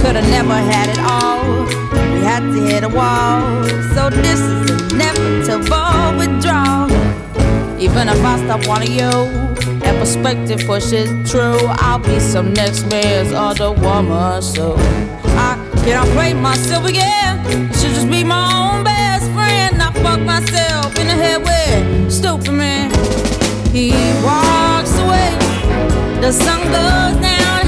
Could 0.00 0.16
have 0.16 0.28
never 0.30 0.54
had 0.54 0.88
it 0.90 0.98
all. 1.00 1.64
We 2.14 2.20
had 2.20 2.40
to 2.40 2.60
hit 2.70 2.84
a 2.84 2.88
wall. 2.88 3.64
So 3.94 4.10
this 4.10 4.40
is 4.40 4.92
inevitable 4.92 6.18
withdrawal. 6.18 6.90
Even 7.80 8.08
if 8.08 8.24
I 8.24 8.38
stop 8.44 8.66
wanting 8.66 8.92
you, 8.92 9.10
and 9.84 9.98
perspective 9.98 10.60
pushes 10.66 11.08
true, 11.30 11.58
I'll 11.86 11.98
be 11.98 12.18
some 12.20 12.52
next 12.52 12.86
man's 12.90 13.32
other 13.32 13.72
woman. 13.72 14.42
So 14.42 14.76
I 14.78 15.56
cannot 15.84 16.08
play 16.08 16.34
myself 16.34 16.84
again. 16.86 17.44
Should 17.74 17.94
just 17.94 18.10
be 18.10 18.24
my 18.24 18.44
own 18.58 18.84
best 18.84 19.30
friend. 19.32 19.80
I 19.82 19.92
fuck 20.02 20.20
myself 20.20 20.98
in 20.98 21.06
the 21.06 21.14
head 21.14 21.42
with 21.42 22.12
stupid 22.12 22.52
man. 22.52 22.90
He 23.72 23.90
walks 24.24 24.96
away, 25.04 25.36
the 26.22 26.32
sun 26.32 26.60
goes 26.76 27.16
down. 27.20 27.64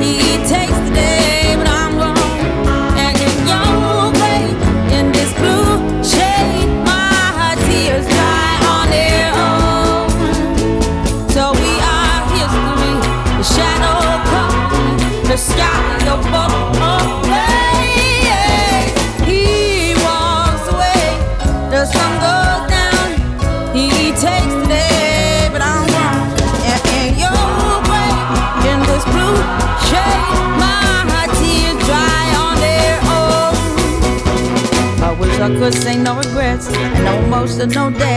He 0.00 0.38
takes 0.46 0.78
the 0.86 0.92
day, 0.94 1.37
no 37.58 37.64
emotional 37.64 38.07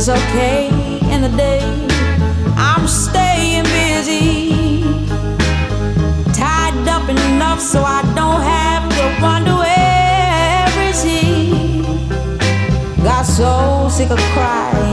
It's 0.00 0.08
okay 0.08 0.68
in 1.12 1.22
the 1.22 1.28
day. 1.36 1.58
I'm 2.56 2.86
staying 2.86 3.64
busy. 3.64 4.84
Tied 6.32 6.86
up 6.86 7.08
enough 7.08 7.60
so 7.60 7.82
I 7.82 8.02
don't 8.14 8.40
have 8.40 8.88
to 8.94 9.20
wonder 9.20 9.56
where 9.56 10.88
is 10.88 11.02
he. 11.02 11.82
Got 13.02 13.24
so 13.24 13.88
sick 13.90 14.10
of 14.10 14.20
crying. 14.36 14.87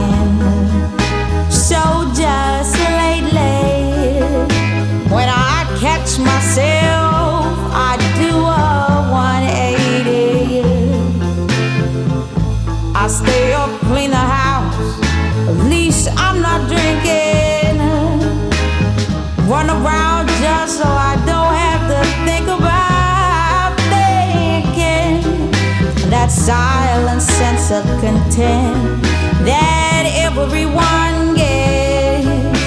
Silent 26.46 27.24
sense 27.24 27.72
of 27.72 27.84
content 28.02 29.02
that 29.50 30.06
everyone 30.28 31.34
gets 31.34 32.62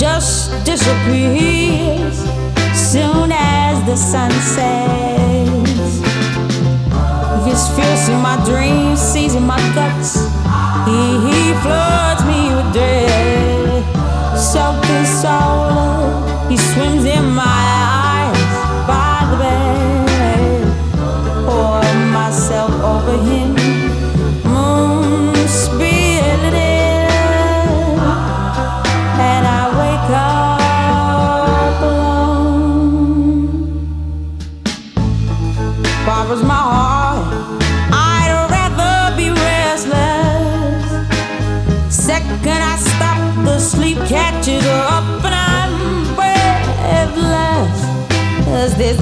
just 0.00 0.64
disappears 0.64 2.16
soon 2.74 3.30
as 3.32 3.84
the 3.84 3.96
sun 3.96 4.30
sets. 4.54 6.00
His 7.44 7.68
fierce 7.76 8.08
in 8.08 8.18
my 8.22 8.42
dreams, 8.46 8.98
seizing 8.98 9.46
my 9.46 9.60
guts. 9.74 10.14
He, 10.88 11.00
he 11.26 11.52
floods 11.60 12.24
me 12.24 12.48
with 12.56 12.72
dread. 12.72 13.84
Self-consoled, 14.38 16.50
he 16.50 16.56
swims 16.56 17.04
in 17.04 17.26
my 17.42 17.55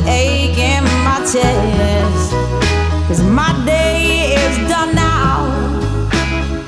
this 0.02 0.82
my 1.04 1.18
chest. 1.32 2.32
Cause 3.08 3.22
my 3.22 3.52
day 3.64 4.34
is 4.34 4.56
done 4.68 4.94
now. 4.94 5.46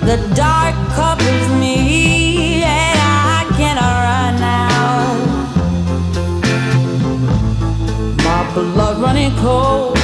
The 0.00 0.16
dark 0.34 0.74
covers 0.94 1.48
me, 1.60 2.62
and 2.62 2.98
I 2.98 3.44
cannot 3.56 3.94
run 4.06 4.34
now. 4.40 5.16
My 8.24 8.54
blood 8.54 9.00
running 9.00 9.34
cold. 9.38 9.95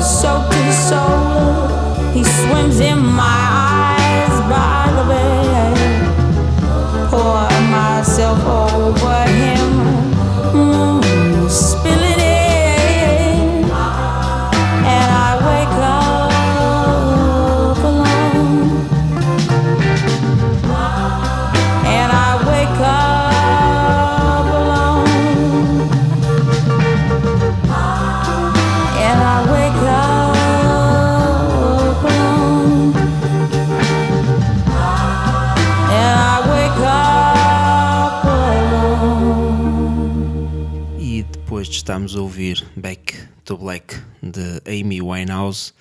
Soaked 0.00 0.50
the 0.50 0.72
soul, 0.72 2.12
he 2.12 2.24
swims 2.24 2.80
in 2.80 2.98
my 2.98 3.22
eyes 3.22 4.40
by 4.50 4.90
the. 4.96 5.02
Pour 7.10 7.50
myself 7.70 8.71
ouvir 42.52 42.66
Back 42.76 43.14
to 43.44 43.56
Black 43.56 43.96
de 44.22 44.60
Amy 44.66 45.00
Winehouse, 45.00 45.72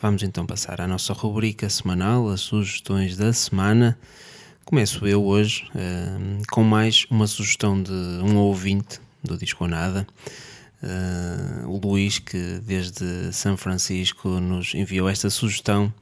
vamos 0.00 0.22
então 0.22 0.46
passar 0.46 0.80
à 0.80 0.86
nossa 0.86 1.12
rubrica 1.12 1.68
semanal, 1.68 2.30
as 2.30 2.40
sugestões 2.40 3.16
da 3.16 3.32
semana. 3.32 3.98
Começo 4.64 5.06
eu 5.06 5.22
hoje 5.22 5.68
eh, 5.74 6.40
com 6.50 6.62
mais 6.62 7.04
uma 7.10 7.26
sugestão 7.26 7.82
de 7.82 7.92
um 7.92 8.36
ouvinte 8.38 9.00
do 9.22 9.36
Disco 9.36 9.66
Nada, 9.66 10.06
eh, 10.82 11.66
o 11.66 11.78
Luís, 11.78 12.18
que 12.18 12.58
desde 12.64 13.30
São 13.32 13.56
Francisco 13.56 14.28
nos 14.40 14.74
enviou 14.74 15.08
esta 15.08 15.28
sugestão 15.28 15.92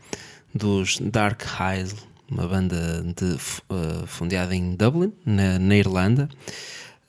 dos 0.54 0.98
Dark 1.00 1.42
Isle, 1.80 1.98
uma 2.30 2.46
banda 2.46 3.02
de, 3.02 3.34
eh, 3.34 4.06
fundada 4.06 4.54
em 4.54 4.76
Dublin, 4.76 5.12
na, 5.26 5.58
na 5.58 5.76
Irlanda. 5.76 6.28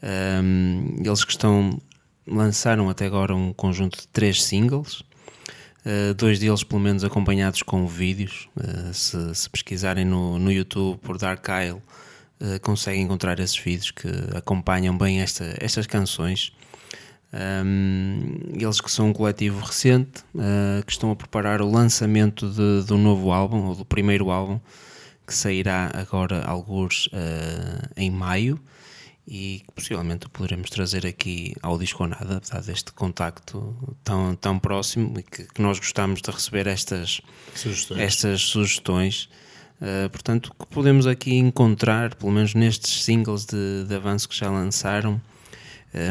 Um, 0.02 0.98
eles 1.00 1.24
que 1.24 1.32
estão 1.32 1.80
lançaram 2.28 2.90
até 2.90 3.06
agora 3.06 3.36
um 3.36 3.54
conjunto 3.54 4.00
de 4.00 4.08
três 4.08 4.44
singles, 4.44 5.02
uh, 5.86 6.14
dois 6.16 6.40
deles 6.40 6.64
pelo 6.64 6.82
menos 6.82 7.04
acompanhados 7.04 7.62
com 7.62 7.86
vídeos. 7.88 8.48
Uh, 8.56 8.94
se, 8.94 9.36
se 9.36 9.50
pesquisarem 9.50 10.06
no, 10.06 10.40
no 10.40 10.52
YouTube 10.52 10.98
por 11.00 11.18
Dark 11.18 11.46
Isle, 11.48 11.82
uh, 12.42 12.60
conseguem 12.62 13.02
encontrar 13.02 13.40
esses 13.40 13.58
vídeos 13.58 13.92
que 13.92 14.10
acompanham 14.36 14.98
bem 14.98 15.22
esta, 15.22 15.56
estas 15.60 15.86
canções. 15.88 16.52
Um, 17.66 18.38
eles 18.54 18.80
que 18.80 18.92
são 18.92 19.10
um 19.10 19.14
coletivo 19.14 19.60
recente, 19.60 20.24
que 20.86 20.92
estão 20.92 21.10
a 21.10 21.16
preparar 21.16 21.64
o 21.64 21.72
lançamento 21.72 22.48
de, 22.48 22.86
do 22.86 22.96
novo 22.96 23.32
álbum, 23.32 23.70
ou 23.70 23.76
do 23.76 23.84
primeiro 23.84 24.30
álbum, 24.30 24.60
que 25.26 25.34
sairá 25.34 25.90
agora, 25.96 26.44
alguns 26.46 27.10
em 27.98 28.12
maio, 28.12 28.60
e 29.28 29.64
que 29.66 29.72
possivelmente 29.72 30.28
poderemos 30.30 30.70
trazer 30.70 31.06
aqui 31.06 31.56
ao 31.62 31.78
Disco 31.78 32.06
Nada, 32.06 32.42
dado 32.52 32.72
este 32.72 32.92
contacto 32.92 33.96
tão, 34.04 34.36
tão 34.36 34.60
próximo 34.60 35.18
e 35.20 35.24
que, 35.24 35.46
que 35.46 35.62
nós 35.62 35.80
gostamos 35.80 36.22
de 36.22 36.30
receber 36.30 36.68
estas 36.68 37.22
Sugestões. 37.56 38.00
estas 38.00 38.42
sugestões. 38.42 39.30
Uh, 39.82 40.10
portanto, 40.10 40.52
o 40.58 40.66
que 40.66 40.74
podemos 40.74 41.08
aqui 41.08 41.36
encontrar, 41.36 42.16
pelo 42.16 42.32
menos 42.32 42.54
nestes 42.54 43.04
singles 43.04 43.46
de, 43.46 43.86
de 43.86 43.96
avanço 43.96 44.30
que 44.30 44.36
já 44.36 44.50
lançaram, 44.50 45.22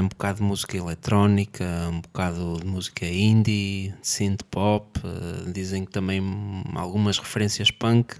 um 0.00 0.08
bocado 0.08 0.38
de 0.38 0.44
música 0.44 0.76
eletrónica, 0.76 1.64
um 1.90 2.00
bocado 2.00 2.60
de 2.60 2.66
música 2.66 3.04
indie, 3.04 3.92
synth 4.00 4.42
pop, 4.50 5.00
uh, 5.00 5.52
dizem 5.52 5.84
que 5.84 5.90
também 5.90 6.22
algumas 6.74 7.18
referências 7.18 7.70
punk, 7.70 8.14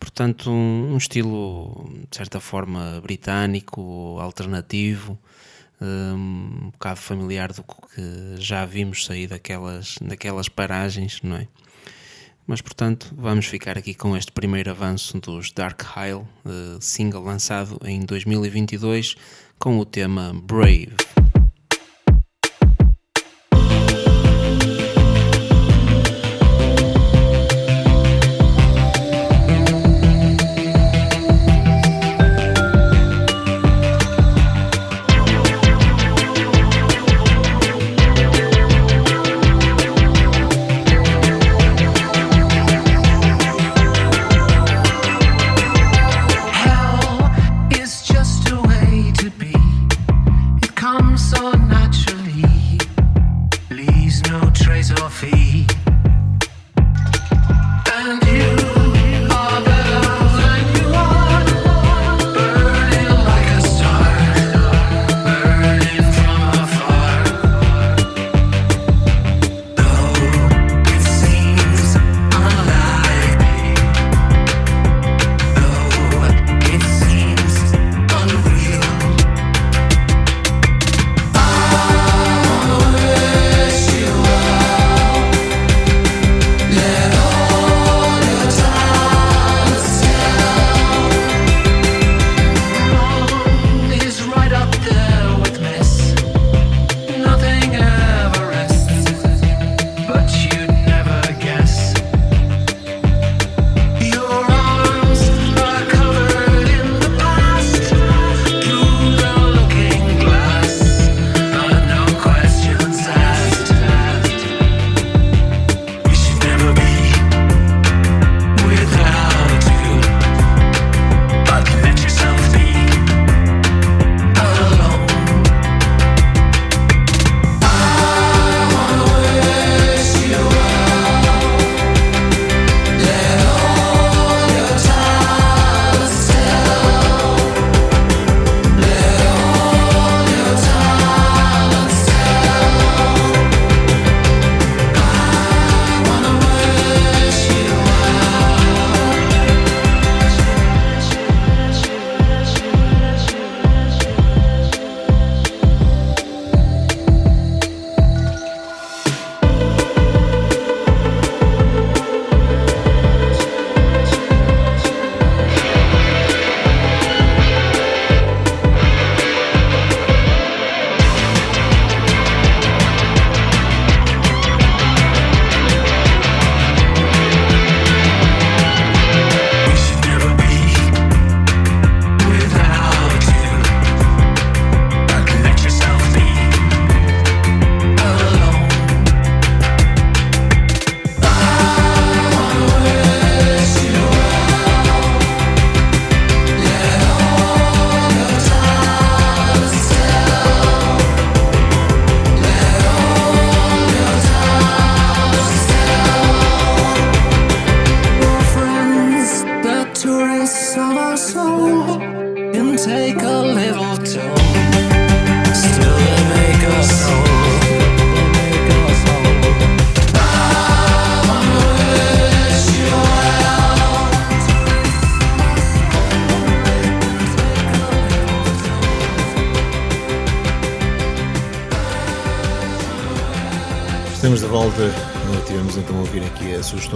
portanto, 0.00 0.50
um, 0.50 0.94
um 0.94 0.96
estilo 0.96 1.90
de 2.10 2.16
certa 2.16 2.40
forma 2.40 3.00
britânico, 3.02 4.18
alternativo. 4.20 5.18
Um 5.80 6.70
bocado 6.72 6.98
familiar 6.98 7.52
do 7.52 7.62
que 7.62 8.34
já 8.36 8.66
vimos 8.66 9.06
sair 9.06 9.28
daquelas, 9.28 9.94
daquelas 10.00 10.48
paragens, 10.48 11.22
não 11.22 11.36
é? 11.36 11.46
Mas 12.48 12.62
portanto, 12.62 13.14
vamos 13.14 13.44
ficar 13.44 13.76
aqui 13.76 13.92
com 13.92 14.16
este 14.16 14.32
primeiro 14.32 14.70
avanço 14.70 15.20
dos 15.20 15.52
Dark 15.52 15.82
Isle, 15.98 16.24
eh, 16.46 16.78
single 16.80 17.22
lançado 17.22 17.78
em 17.84 18.00
2022 18.00 19.16
com 19.58 19.78
o 19.78 19.84
tema 19.84 20.32
Brave. 20.44 21.17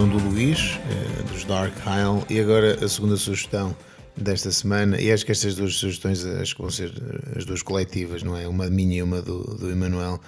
Sugestão 0.03 0.09
do 0.09 0.17
Luís, 0.29 0.79
eh, 0.89 1.23
dos 1.31 1.45
Dark 1.45 1.73
Isle, 1.77 2.25
e 2.29 2.39
agora 2.39 2.83
a 2.83 2.89
segunda 2.89 3.15
sugestão 3.15 3.75
desta 4.17 4.51
semana. 4.51 4.99
E 4.99 5.11
acho 5.11 5.25
que 5.25 5.31
estas 5.31 5.55
duas 5.55 5.75
sugestões 5.75 6.25
acho 6.25 6.55
que 6.55 6.61
vão 6.61 6.69
ser 6.69 6.89
eh, 6.89 7.37
as 7.37 7.45
duas 7.45 7.61
coletivas, 7.61 8.23
não 8.23 8.37
é? 8.37 8.47
Uma 8.47 8.69
minha 8.69 8.97
e 8.97 9.03
uma 9.03 9.21
do, 9.21 9.43
do 9.55 9.69
Emanuel. 9.69 10.19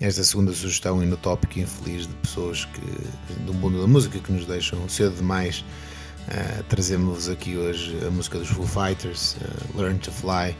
Esta 0.00 0.22
segunda 0.22 0.52
sugestão 0.52 1.02
e 1.02 1.06
no 1.06 1.16
tópico 1.16 1.58
infeliz 1.58 2.06
de 2.06 2.14
pessoas 2.14 2.66
que, 2.66 3.40
do 3.44 3.54
mundo 3.54 3.80
da 3.80 3.86
música 3.86 4.18
que 4.18 4.30
nos 4.30 4.46
deixam 4.46 4.88
cedo 4.88 5.16
demais. 5.16 5.64
Uh, 6.28 6.62
Trazemos-vos 6.68 7.28
aqui 7.28 7.56
hoje 7.56 7.96
a 8.06 8.10
música 8.10 8.38
dos 8.38 8.48
Foo 8.48 8.66
Fighters, 8.66 9.36
uh, 9.36 9.80
Learn 9.80 9.98
to 9.98 10.12
Fly. 10.12 10.54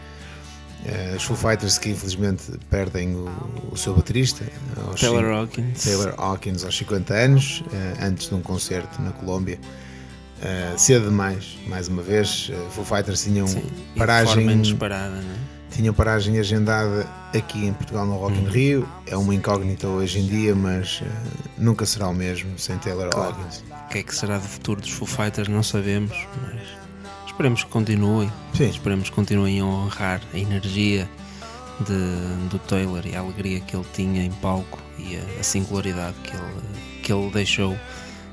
Uh, 0.87 1.17
os 1.17 1.25
Foo 1.25 1.37
Fighters 1.37 1.79
que 1.79 1.91
infelizmente 1.91 2.45
perdem 2.71 3.15
o, 3.17 3.29
o 3.73 3.77
seu 3.77 3.93
baterista, 3.95 4.45
aos 4.87 5.01
Taylor 5.01 5.25
Hawkins. 5.25 5.83
Taylor 5.83 6.15
Hawkins 6.17 6.65
aos 6.65 6.77
50 6.77 7.13
anos, 7.13 7.65
eh, 7.73 8.05
antes 8.05 8.29
de 8.29 8.35
um 8.35 8.41
concerto 8.41 9.03
na 9.03 9.11
Colômbia. 9.11 9.59
Eh, 10.43 10.75
cedo 10.77 11.09
demais, 11.09 11.57
mais 11.67 11.89
uma 11.89 12.03
vez. 12.03 12.51
Uh, 12.51 12.71
Foo 12.71 12.85
Fighters 12.85 13.25
tinham 13.25 13.47
Sim, 13.47 13.63
paragem, 13.97 14.45
não 14.45 14.53
é? 14.53 15.23
tinham 15.71 15.95
paragem 15.95 16.39
agendada 16.39 17.07
aqui 17.35 17.67
em 17.67 17.73
Portugal 17.73 18.05
no 18.05 18.17
Rock 18.17 18.39
in 18.39 18.45
Rio. 18.45 18.89
É 19.07 19.17
uma 19.17 19.35
incógnita 19.35 19.89
hoje 19.89 20.19
em 20.19 20.27
dia, 20.27 20.55
mas 20.55 21.01
eh, 21.03 21.09
nunca 21.57 21.87
será 21.87 22.09
o 22.09 22.15
mesmo 22.15 22.59
sem 22.59 22.77
Taylor 22.79 23.11
Hawkins. 23.15 23.65
O 23.71 23.89
que 23.89 23.99
é 23.99 24.03
que 24.03 24.15
será 24.15 24.37
do 24.37 24.47
futuro 24.47 24.81
dos 24.81 24.91
Foo 24.91 25.07
Fighters 25.07 25.49
não 25.49 25.63
sabemos, 25.63 26.17
mas 26.43 26.61
esperemos 27.37 27.65
que 27.65 27.71
continuem. 27.71 28.33
Sim. 28.55 28.69
Esperemos 28.71 29.11
que 29.11 29.15
continuem 29.15 29.61
a 29.61 29.65
honrar 29.65 30.21
a 30.33 30.39
energia 30.39 31.09
de- 31.81 32.49
do 32.49 32.59
Taylor 32.61 33.03
e 33.07 33.15
a 33.15 33.21
alegria 33.21 33.61
que 33.61 33.77
ele 33.77 33.85
tinha 33.93 34.23
em 34.25 34.31
palco 34.31 34.79
e 34.99 35.17
a, 35.17 35.41
a 35.41 35.43
singularidade 35.43 36.15
que 36.25 36.31
ele, 36.35 37.03
que 37.03 37.13
ele 37.13 37.31
deixou, 37.31 37.77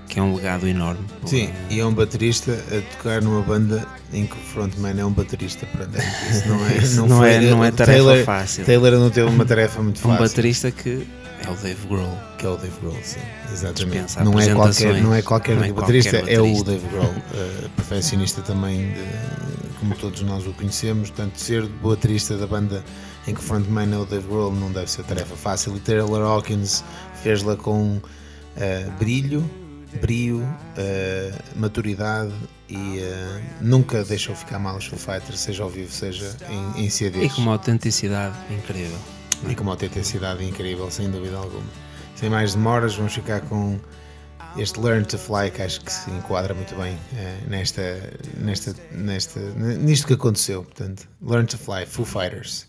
que 0.08 0.20
é 0.20 0.22
um 0.24 0.34
legado 0.36 0.66
enorme. 0.68 1.06
Sim, 1.26 1.50
e 1.70 1.80
é 1.80 1.86
um 1.86 1.94
baterista 1.94 2.54
a 2.72 2.82
tocar 2.98 3.22
numa 3.22 3.42
banda 3.42 3.86
em 4.14 4.26
que 4.26 4.34
o 4.34 4.40
frontman 4.54 4.98
é 4.98 5.06
um 5.06 5.12
baterista. 5.12 5.68
Isso 6.32 6.48
não 6.48 6.66
é, 6.66 6.80
não 6.96 7.08
não 7.08 7.18
foi- 7.18 7.34
é- 7.34 7.42
não 7.42 7.64
é 7.66 7.72
tarefa 7.72 7.92
Taylor, 8.04 8.24
fácil. 8.26 8.66
Taylor 8.66 8.92
não 8.94 9.10
teve 9.10 9.30
uma 9.30 9.46
tarefa 9.46 9.82
muito 9.84 9.98
um 9.98 10.02
fácil. 10.02 10.20
baterista 10.20 10.72
que 10.72 11.06
é 11.46 11.50
o 11.52 11.56
Dave 11.56 11.88
Grohl. 11.88 12.18
Que 12.38 12.46
é 12.46 12.50
o 12.50 12.58
Dave 12.58 12.80
Grohl, 12.82 12.98
sim, 13.04 13.20
exatamente. 13.52 14.20
Não 14.24 14.40
é, 14.40 14.54
qualquer, 14.54 15.02
não 15.02 15.14
é 15.14 15.22
qualquer 15.22 15.56
Não 15.58 15.64
é 15.64 15.72
baterista, 15.72 16.18
qualquer 16.18 16.34
é 16.34 16.40
o 16.40 16.44
baterista. 16.44 16.72
Dave 16.72 16.88
Grohl, 16.88 17.14
eh, 17.34 17.70
perfeccionista 17.76 18.42
também, 18.42 18.92
de- 18.94 19.70
como 19.80 19.96
todos 19.96 20.22
nós 20.22 20.46
o 20.48 20.54
conhecemos. 20.54 21.10
Portanto, 21.10 21.38
ser 21.38 21.66
baterista 21.68 22.38
da 22.38 22.48
banda 22.48 22.84
em 23.28 23.34
que 23.34 23.40
o 23.40 23.44
frontman 23.44 23.94
é 23.94 23.98
o 23.98 24.06
Dave 24.06 24.28
Grohl 24.28 24.52
não 24.54 24.72
deve 24.72 24.90
ser 24.90 25.04
tarefa 25.04 25.36
fácil. 25.36 25.76
E 25.76 25.80
Taylor 25.80 26.22
Hawkins 26.22 26.84
fez-la 27.22 27.56
com 27.56 28.00
eh, 28.58 28.88
brilho, 29.00 29.50
brio, 30.02 30.42
eh, 30.78 31.32
maturidade 31.56 32.34
e 32.70 33.00
eh, 33.00 33.42
nunca 33.62 34.04
deixou 34.04 34.36
ficar 34.36 34.58
mal 34.60 34.78
os 34.78 34.86
Foo 34.86 34.98
Fighters, 34.98 35.40
seja 35.40 35.64
ao 35.64 35.70
vivo, 35.70 35.92
seja 35.92 36.36
em, 36.50 36.86
em 36.86 36.90
CDs. 36.90 37.26
E 37.32 37.36
com 37.36 37.42
uma 37.42 37.52
autenticidade 37.54 38.36
incrível. 38.52 38.98
E 39.50 39.56
com 39.56 39.64
uma 39.64 39.74
autenticidade 39.74 40.44
incrível, 40.44 40.90
sem 40.90 41.10
dúvida 41.10 41.38
alguma. 41.38 41.64
Sem 42.16 42.30
mais 42.30 42.54
demoras, 42.54 42.96
vamos 42.96 43.14
ficar 43.14 43.42
com 43.42 43.80
este 44.58 44.80
Learn 44.80 45.06
to 45.06 45.18
Fly, 45.18 45.52
que 45.52 45.62
acho 45.62 45.82
que 45.82 45.92
se 45.92 46.10
enquadra 46.12 46.54
muito 46.54 46.76
bem 46.76 46.98
eh, 47.16 47.38
nesta, 47.48 47.82
nesta, 48.38 48.76
nesta, 48.92 49.40
nisto 49.40 50.08
que 50.08 50.14
aconteceu. 50.14 50.64
Portanto, 50.64 51.08
Learn 51.22 51.48
to 51.48 51.58
Fly, 51.58 51.86
Foo 51.86 52.06
Fighters. 52.06 52.68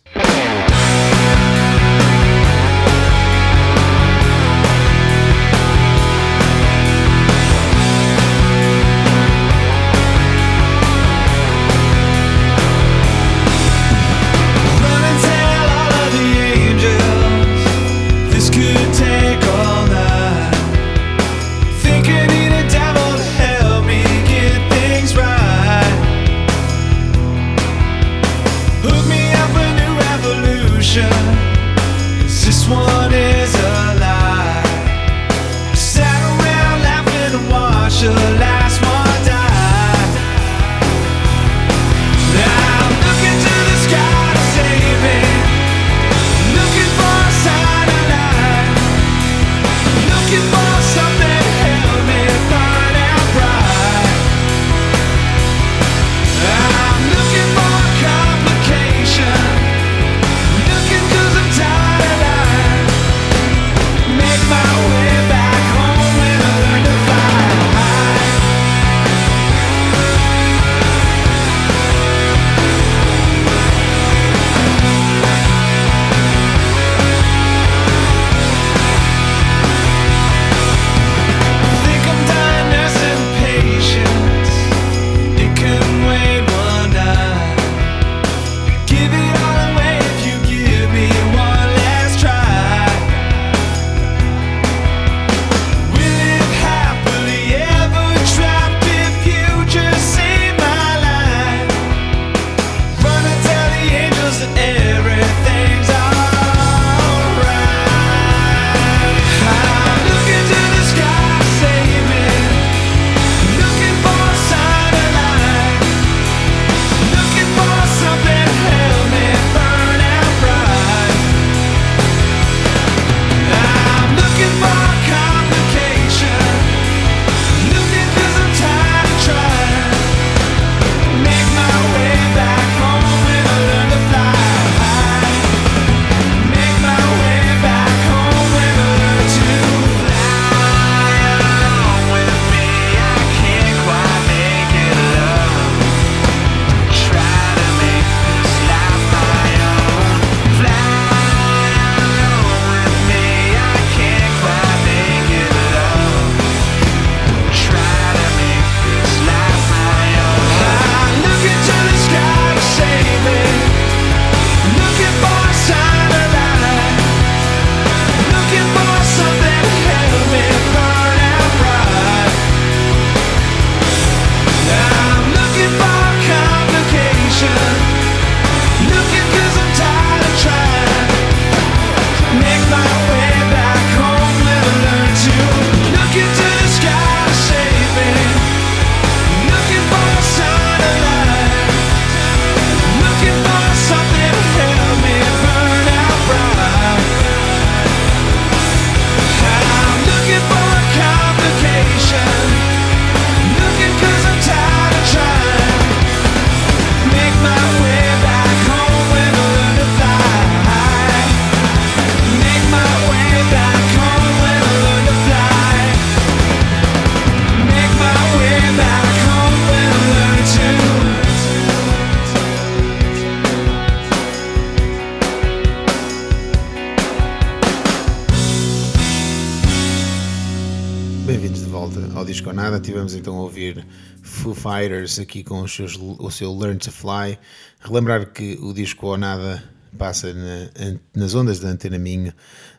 Nada. 232.55 232.81
Tivemos 232.81 233.15
então 233.15 233.37
a 233.37 233.43
ouvir 233.43 233.87
Foo 234.23 234.55
Fighters 234.55 235.19
aqui 235.19 235.43
com 235.43 235.67
seus, 235.69 235.97
o 235.97 236.31
seu 236.31 236.57
Learn 236.57 236.79
to 236.79 236.91
Fly. 236.93 237.39
Relembrar 237.81 238.33
que 238.33 238.59
o 238.61 238.73
Disco 238.73 239.07
ou 239.07 239.17
Nada 239.19 239.63
passa 239.99 240.33
na- 240.35 240.99
nas 241.15 241.35
ondas 241.35 241.61
da 241.61 241.69
Antena 241.69 241.99
Minho 241.99 242.33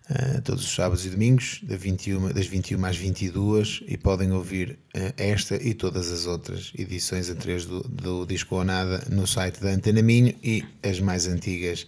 eh, 0.09 0.41
todos 0.41 0.63
os 0.65 0.75
sábados 0.75 1.05
e 1.05 1.09
domingos, 1.09 1.61
da 1.63 1.75
21 1.77 2.31
das 2.33 2.45
21 2.45 2.85
às 2.85 2.95
22 2.97 3.81
e 3.87 3.97
podem 3.97 4.31
ouvir 4.33 4.77
eh, 4.93 5.13
esta 5.17 5.55
e 5.55 5.73
todas 5.73 6.11
as 6.11 6.25
outras 6.27 6.71
edições 6.77 7.29
anteriores 7.29 7.65
do, 7.65 7.81
do 7.87 8.25
Disco 8.25 8.55
ou 8.55 8.63
Nada 8.63 9.03
no 9.09 9.25
site 9.25 9.61
da 9.61 9.69
Antena 9.69 10.01
Minho 10.01 10.35
e 10.43 10.63
as 10.83 10.99
mais 10.99 11.25
antigas 11.27 11.87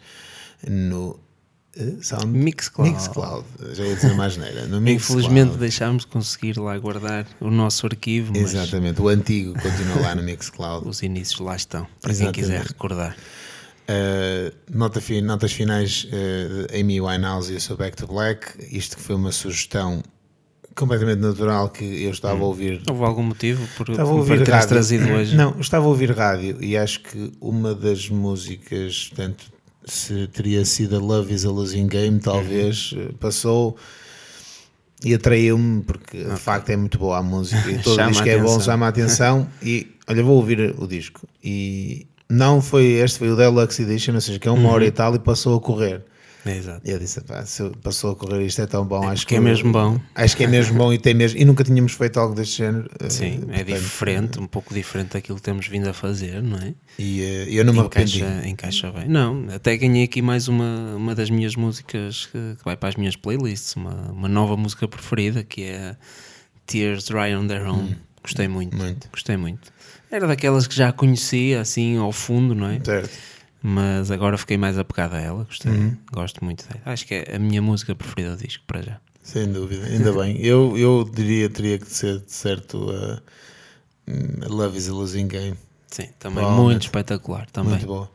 no 0.68 1.20
Sound 2.02 2.28
Mixcloud. 2.28 2.92
Mixcloud. 2.92 3.46
Já 3.74 3.84
ia 3.86 3.96
dizer 3.96 4.14
mais 4.16 4.36
neira. 4.38 4.66
No 4.66 4.82
Mixcloud. 4.82 5.22
Infelizmente 5.24 5.58
deixámos 5.58 6.04
de 6.04 6.08
conseguir 6.08 6.58
lá 6.60 6.78
guardar 6.78 7.26
o 7.40 7.50
nosso 7.52 7.86
arquivo, 7.86 8.36
Exatamente, 8.36 9.02
o 9.02 9.08
antigo 9.08 9.54
continua 9.54 10.02
lá 10.02 10.16
no 10.16 10.24
Mixcloud. 10.24 10.88
os 10.90 11.02
inícios 11.04 11.40
lá 11.40 11.56
estão, 11.56 11.88
para 12.02 12.12
Exatamente. 12.12 12.36
quem 12.36 12.44
quiser 12.44 12.62
recordar. 12.66 13.16
Uh, 13.90 14.54
nota 14.70 15.00
fi- 15.00 15.22
notas 15.22 15.54
finais 15.54 16.06
uh, 16.12 16.68
de 16.68 16.80
Amy 16.82 17.00
Winehouse 17.00 17.54
e 17.54 17.56
o 17.56 17.62
seu 17.62 17.78
Back 17.78 17.96
to 17.96 18.06
Black. 18.08 18.48
Isto 18.76 18.98
que 18.98 19.02
foi 19.04 19.16
uma 19.16 19.32
sugestão 19.32 20.04
completamente 20.76 21.20
natural 21.20 21.70
que 21.70 21.84
eu 22.04 22.12
estava 22.12 22.40
a 22.40 22.46
ouvir. 22.46 22.82
Houve 22.90 23.04
algum 23.04 23.24
motivo 23.24 23.66
por, 23.78 23.90
Estava 23.90 24.10
por 24.14 24.28
teres 24.28 24.48
rádio. 24.50 24.68
trazido 24.68 25.10
hoje? 25.12 25.36
Não, 25.36 25.60
estava 25.60 25.86
a 25.86 25.88
ouvir 25.88 26.12
rádio 26.12 26.62
e 26.62 26.76
acho 26.78 27.00
que 27.02 27.32
uma 27.40 27.74
das 27.74 28.10
músicas, 28.10 29.08
portanto, 29.08 29.46
se 29.92 30.28
teria 30.28 30.64
sido 30.66 30.96
a 30.98 31.00
Love 31.00 31.34
is 31.34 31.46
a 31.46 31.50
Losing 31.52 31.88
Game, 31.88 32.20
talvez 32.20 32.92
Uhum. 32.92 33.06
uh, 33.06 33.14
passou 33.14 33.76
e 35.04 35.14
atraiu-me 35.14 35.82
porque 35.84 36.24
de 36.24 36.36
facto 36.38 36.70
é 36.72 36.76
muito 36.78 36.98
boa 36.98 37.18
a 37.20 37.24
música 37.24 37.70
e 37.70 37.78
todo 37.84 37.96
Chama 37.96 38.08
o 38.10 38.12
disco 38.12 38.28
é 38.30 38.38
bom, 38.40 38.60
chama 38.60 38.86
a 38.86 38.90
atenção 38.90 39.48
e 39.62 39.88
olha, 40.08 40.24
vou 40.24 40.36
ouvir 40.38 40.74
o 40.78 40.88
disco 40.88 41.28
e 41.44 42.08
não 42.30 42.62
foi 42.62 42.86
este, 42.94 43.20
foi 43.20 43.30
o 43.30 43.36
Deluxe 43.36 43.84
Edition, 43.84 44.16
ou 44.16 44.22
seja, 44.22 44.40
que 44.40 44.48
é 44.48 44.52
uma 44.52 44.68
Uhum. 44.68 44.74
hora 44.74 44.86
e 44.86 44.92
tal 44.92 45.16
e 45.16 45.20
passou 45.20 45.56
a 45.58 45.62
correr. 45.62 46.02
É, 46.48 46.58
Exato. 46.58 46.82
E 46.88 46.92
eu 46.92 47.00
disse, 47.00 47.22
pá, 47.22 47.46
se 47.46 47.62
eu- 47.62 47.72
passou 47.84 48.12
a 48.12 48.16
correr, 48.16 48.46
isto 48.46 48.62
é 48.62 48.66
tão 48.68 48.86
bom, 48.86 49.08
acho 49.08 49.24
porque 49.24 49.36
é 49.36 49.40
mesmo 49.40 49.72
bom. 49.72 50.00
Acho 50.16 50.36
que 50.38 50.44
é 50.44 50.48
mesmo 50.48 50.78
bom 50.78 50.92
e 50.94 50.98
tem 50.98 51.14
mesmo, 51.14 51.40
e 51.40 51.46
nunca 51.46 51.64
tínhamos 51.64 51.92
feito 51.94 52.20
algo 52.20 52.34
deste 52.36 52.58
género. 52.58 52.90
eh, 53.00 53.10
Sim, 53.10 53.42
é 53.50 53.64
portanto, 53.64 53.82
diferente, 53.82 54.40
um 54.40 54.48
pouco 54.48 54.74
diferente 54.74 55.14
daquilo 55.14 55.38
que 55.38 55.44
temos 55.44 55.68
vindo 55.68 55.88
a 55.90 55.94
fazer, 55.94 56.42
não 56.42 56.58
é? 56.58 56.74
E 56.98 57.22
eh, 57.22 57.48
eu 57.50 57.64
não 57.66 57.74
me 57.74 57.80
arrependi. 57.80 58.18
Encaixa, 58.20 58.48
encaixa 58.48 58.92
bem. 58.92 59.08
Não, 59.08 59.46
até 59.54 59.76
ganhei 59.78 60.04
aqui 60.04 60.22
mais 60.22 60.48
uma, 60.48 60.96
uma 60.96 61.14
das 61.14 61.30
minhas 61.30 61.56
músicas 61.56 62.26
que, 62.28 62.56
que 62.58 62.64
vai 62.66 62.76
para 62.78 62.90
as 62.90 62.96
minhas 62.96 63.16
playlists, 63.16 63.76
uma, 63.76 63.94
uma 64.12 64.28
nova 64.28 64.56
música 64.58 64.88
preferida 64.88 65.44
que 65.44 65.64
é 65.64 65.96
Tears 66.66 67.06
Dry 67.06 67.36
on 67.36 67.48
Their 67.48 67.66
Own. 67.68 67.96
Gostei 68.24 68.48
muito, 68.48 68.76
Hum, 68.76 68.80
muito. 68.80 69.08
gostei 69.12 69.38
muito. 69.38 69.72
Era 70.12 70.28
daquelas 70.28 70.68
que 70.68 70.76
já 70.76 70.92
conhecia 70.92 71.62
assim 71.62 71.98
ao 71.98 72.12
fundo, 72.12 72.54
não 72.56 72.68
é? 72.68 72.80
Certo. 72.84 73.10
Mas 73.70 74.10
agora 74.12 74.38
fiquei 74.38 74.56
mais 74.58 74.78
apegado 74.78 75.16
a 75.16 75.20
ela, 75.20 75.44
gostei, 75.44 75.72
Uhum. 75.74 75.98
gosto 76.12 76.42
muito 76.46 76.66
dela. 76.68 76.80
Acho 76.86 77.06
que 77.06 77.16
é 77.16 77.36
a 77.36 77.40
minha 77.40 77.62
música 77.62 77.94
preferida 77.94 78.36
do 78.38 78.42
disco 78.42 78.64
para 78.66 78.82
já. 78.82 78.98
Sem 79.22 79.52
dúvida, 79.52 79.86
ainda 79.88 80.14
bem. 80.14 80.38
Eu, 80.40 80.78
eu 80.78 81.04
diria 81.14 81.50
teria 81.50 81.78
que 81.78 81.86
ser 81.92 82.20
de 82.20 82.32
certo 82.32 82.78
uh, 82.90 83.20
hum, 84.08 84.40
Love 84.48 84.78
is 84.78 84.88
a 84.88 84.94
Losing 84.94 85.28
Game. 85.28 85.58
Sim, 85.88 86.08
também 86.18 86.38
Provavelmente. 86.38 86.64
muito 86.66 86.82
espetacular. 86.84 87.46
Também. 87.52 87.72
Muito 87.72 87.88
boa. 87.88 88.10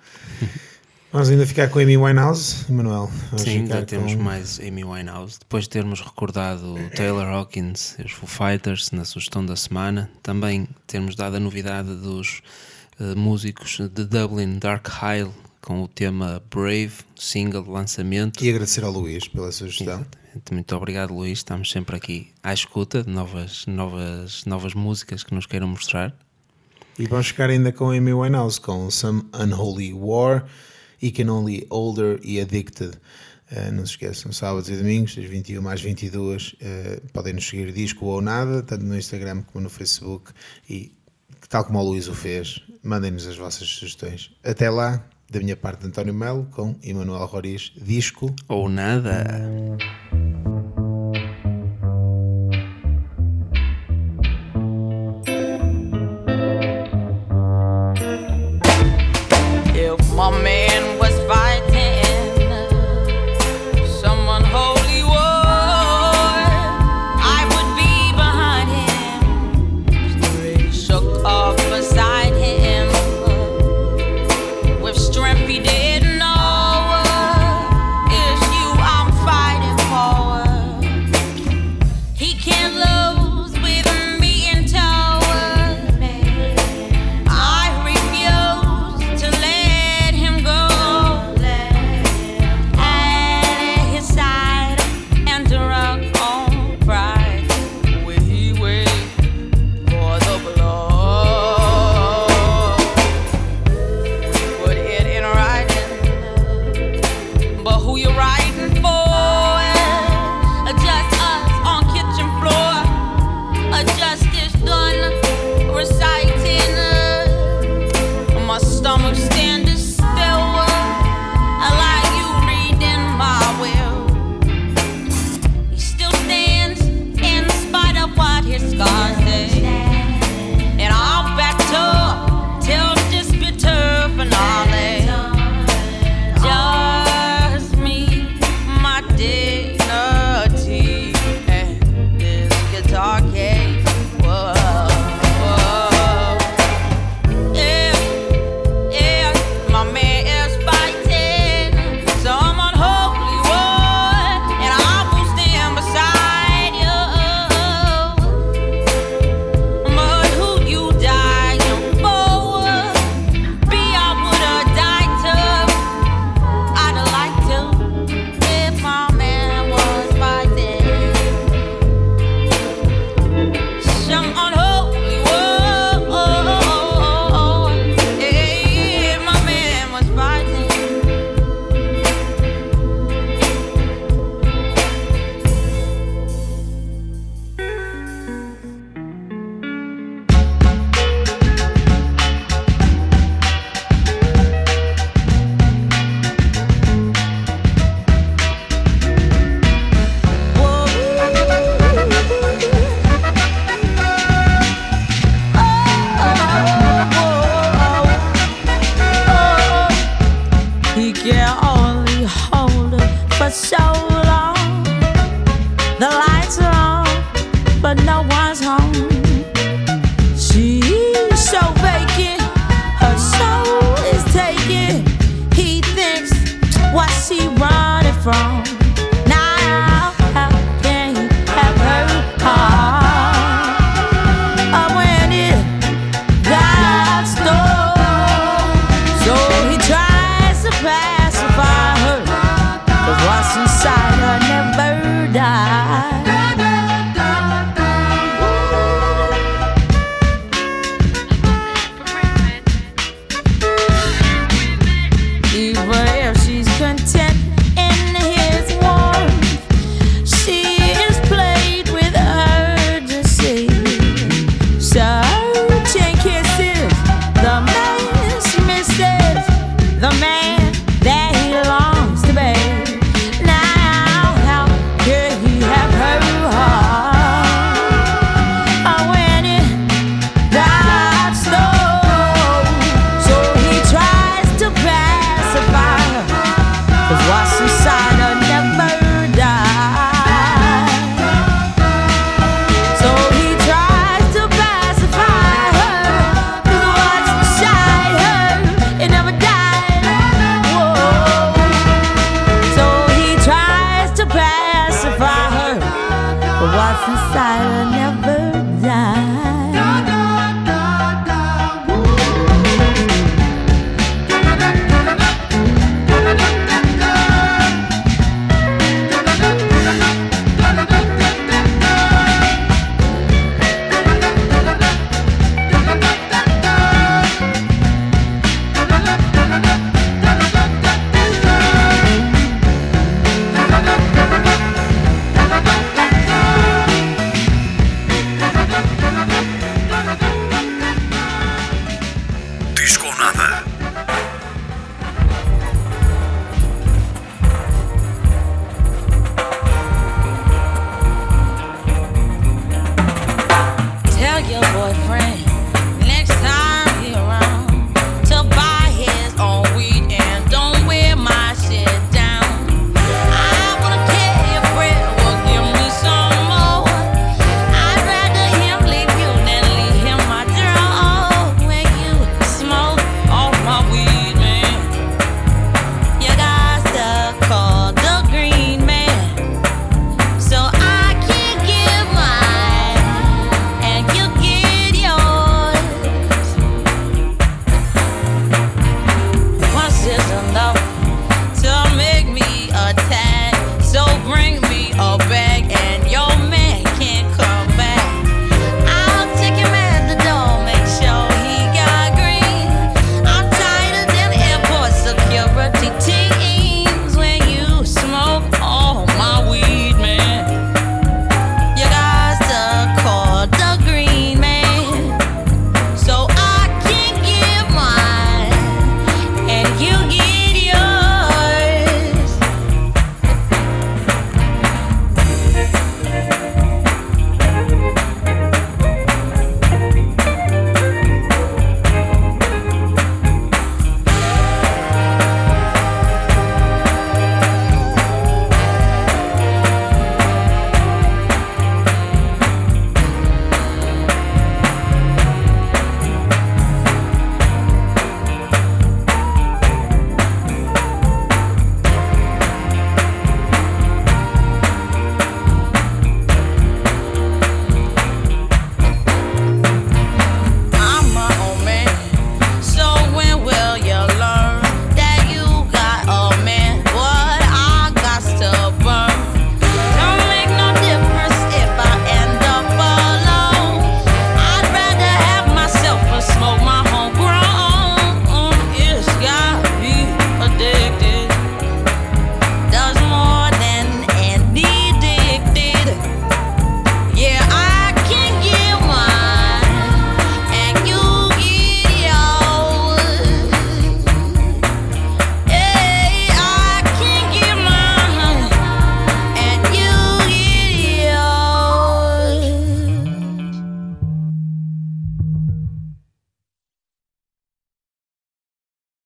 Vamos 1.12 1.28
ainda 1.28 1.46
ficar 1.46 1.68
com 1.68 1.78
a 1.78 1.82
Amy 1.82 1.98
Winehouse, 1.98 2.64
Emanuel. 2.70 3.11
Vamos 3.30 3.42
Sim, 3.42 3.50
ainda 3.59 3.82
temos 3.84 4.14
com- 4.14 4.22
mais 4.22 4.59
Amy 4.59 4.82
Winehouse. 4.84 5.38
Depois 5.38 5.64
de 5.64 5.70
termos 5.70 6.00
recordado 6.00 6.76
o 6.76 6.90
Taylor 6.96 7.26
Hawkins 7.26 7.94
e 7.98 8.03
os 8.05 8.12
Foo 8.12 8.26
Fighters 8.26 8.90
na 8.92 9.05
sugestão 9.05 9.44
da 9.44 9.55
semana, 9.55 10.11
também 10.22 10.66
temos 10.86 11.14
dado 11.14 11.36
a 11.36 11.40
novidade 11.40 11.94
dos 11.94 12.40
músicos 13.16 13.78
de 13.78 14.05
Dublin 14.05 14.59
Dark 14.59 14.88
Isle 15.03 15.32
com 15.62 15.82
o 15.82 15.88
tema 15.88 16.43
Brave, 16.51 16.93
single 17.16 17.62
de 17.62 17.70
lançamento. 17.70 18.45
E 18.45 18.51
agradecer 18.51 18.84
ao 18.84 18.90
Luís 18.90 19.28
pela 19.28 19.51
sugestão. 19.53 20.05
Exatamente. 20.34 20.53
Muito 20.53 20.76
obrigado, 20.76 21.14
Luís. 21.14 21.38
Estamos 21.38 21.70
sempre 21.70 21.97
aqui 21.97 22.32
à 22.43 22.53
escuta 22.53 23.03
de 23.03 23.11
novas, 23.11 23.64
novas, 23.66 24.45
novas 24.45 24.74
músicas 24.74 25.22
que 25.22 25.34
nos 25.34 25.47
queiram 25.47 25.68
mostrar. 25.68 26.14
E 26.99 27.07
vamos 27.07 27.28
ficar 27.28 27.49
ainda 27.49 27.72
com 27.72 27.90
a 27.90 27.97
Amy 27.97 28.12
Winehouse, 28.12 28.61
com 28.61 28.90
Some 28.90 29.22
Unholy 29.32 29.93
War, 29.95 30.47
e 31.01 31.11
Can 31.11 31.32
Only 31.32 31.66
Older 31.70 32.18
e 32.22 32.40
Addicted. 32.40 32.95
Uh, 33.51 33.72
não 33.72 33.84
se 33.84 33.93
esqueçam, 33.93 34.32
sábados 34.32 34.68
e 34.68 34.76
domingos, 34.76 35.14
das 35.14 35.26
21 35.26 35.68
às 35.68 35.80
22, 35.80 36.55
uh, 36.55 36.57
podem 37.12 37.34
nos 37.34 37.47
seguir 37.47 37.70
disco 37.72 38.07
ou 38.07 38.20
nada, 38.20 38.62
tanto 38.62 38.84
no 38.84 38.97
Instagram 38.97 39.43
como 39.43 39.64
no 39.64 39.70
Facebook. 39.70 40.32
E 40.68 40.93
tal 41.53 41.66
como 41.66 41.78
o 41.80 41.82
Luís 41.82 42.09
o 42.09 42.14
fez, 42.14 42.62
mandem-nos 42.82 43.26
as 43.26 43.36
vossas 43.36 43.68
sugestões. 43.68 44.30
Até 44.42 44.70
lá, 44.70 45.05
da 45.30 45.38
minha 45.38 45.55
parte, 45.55 45.86
António 45.86 46.14
Melo, 46.14 46.48
com 46.50 46.74
Emanuel 46.82 47.26
Roriz, 47.26 47.72
disco. 47.76 48.34
Ou 48.48 48.70
nada. 48.70 49.22
If 59.74 60.11
my 60.14 60.30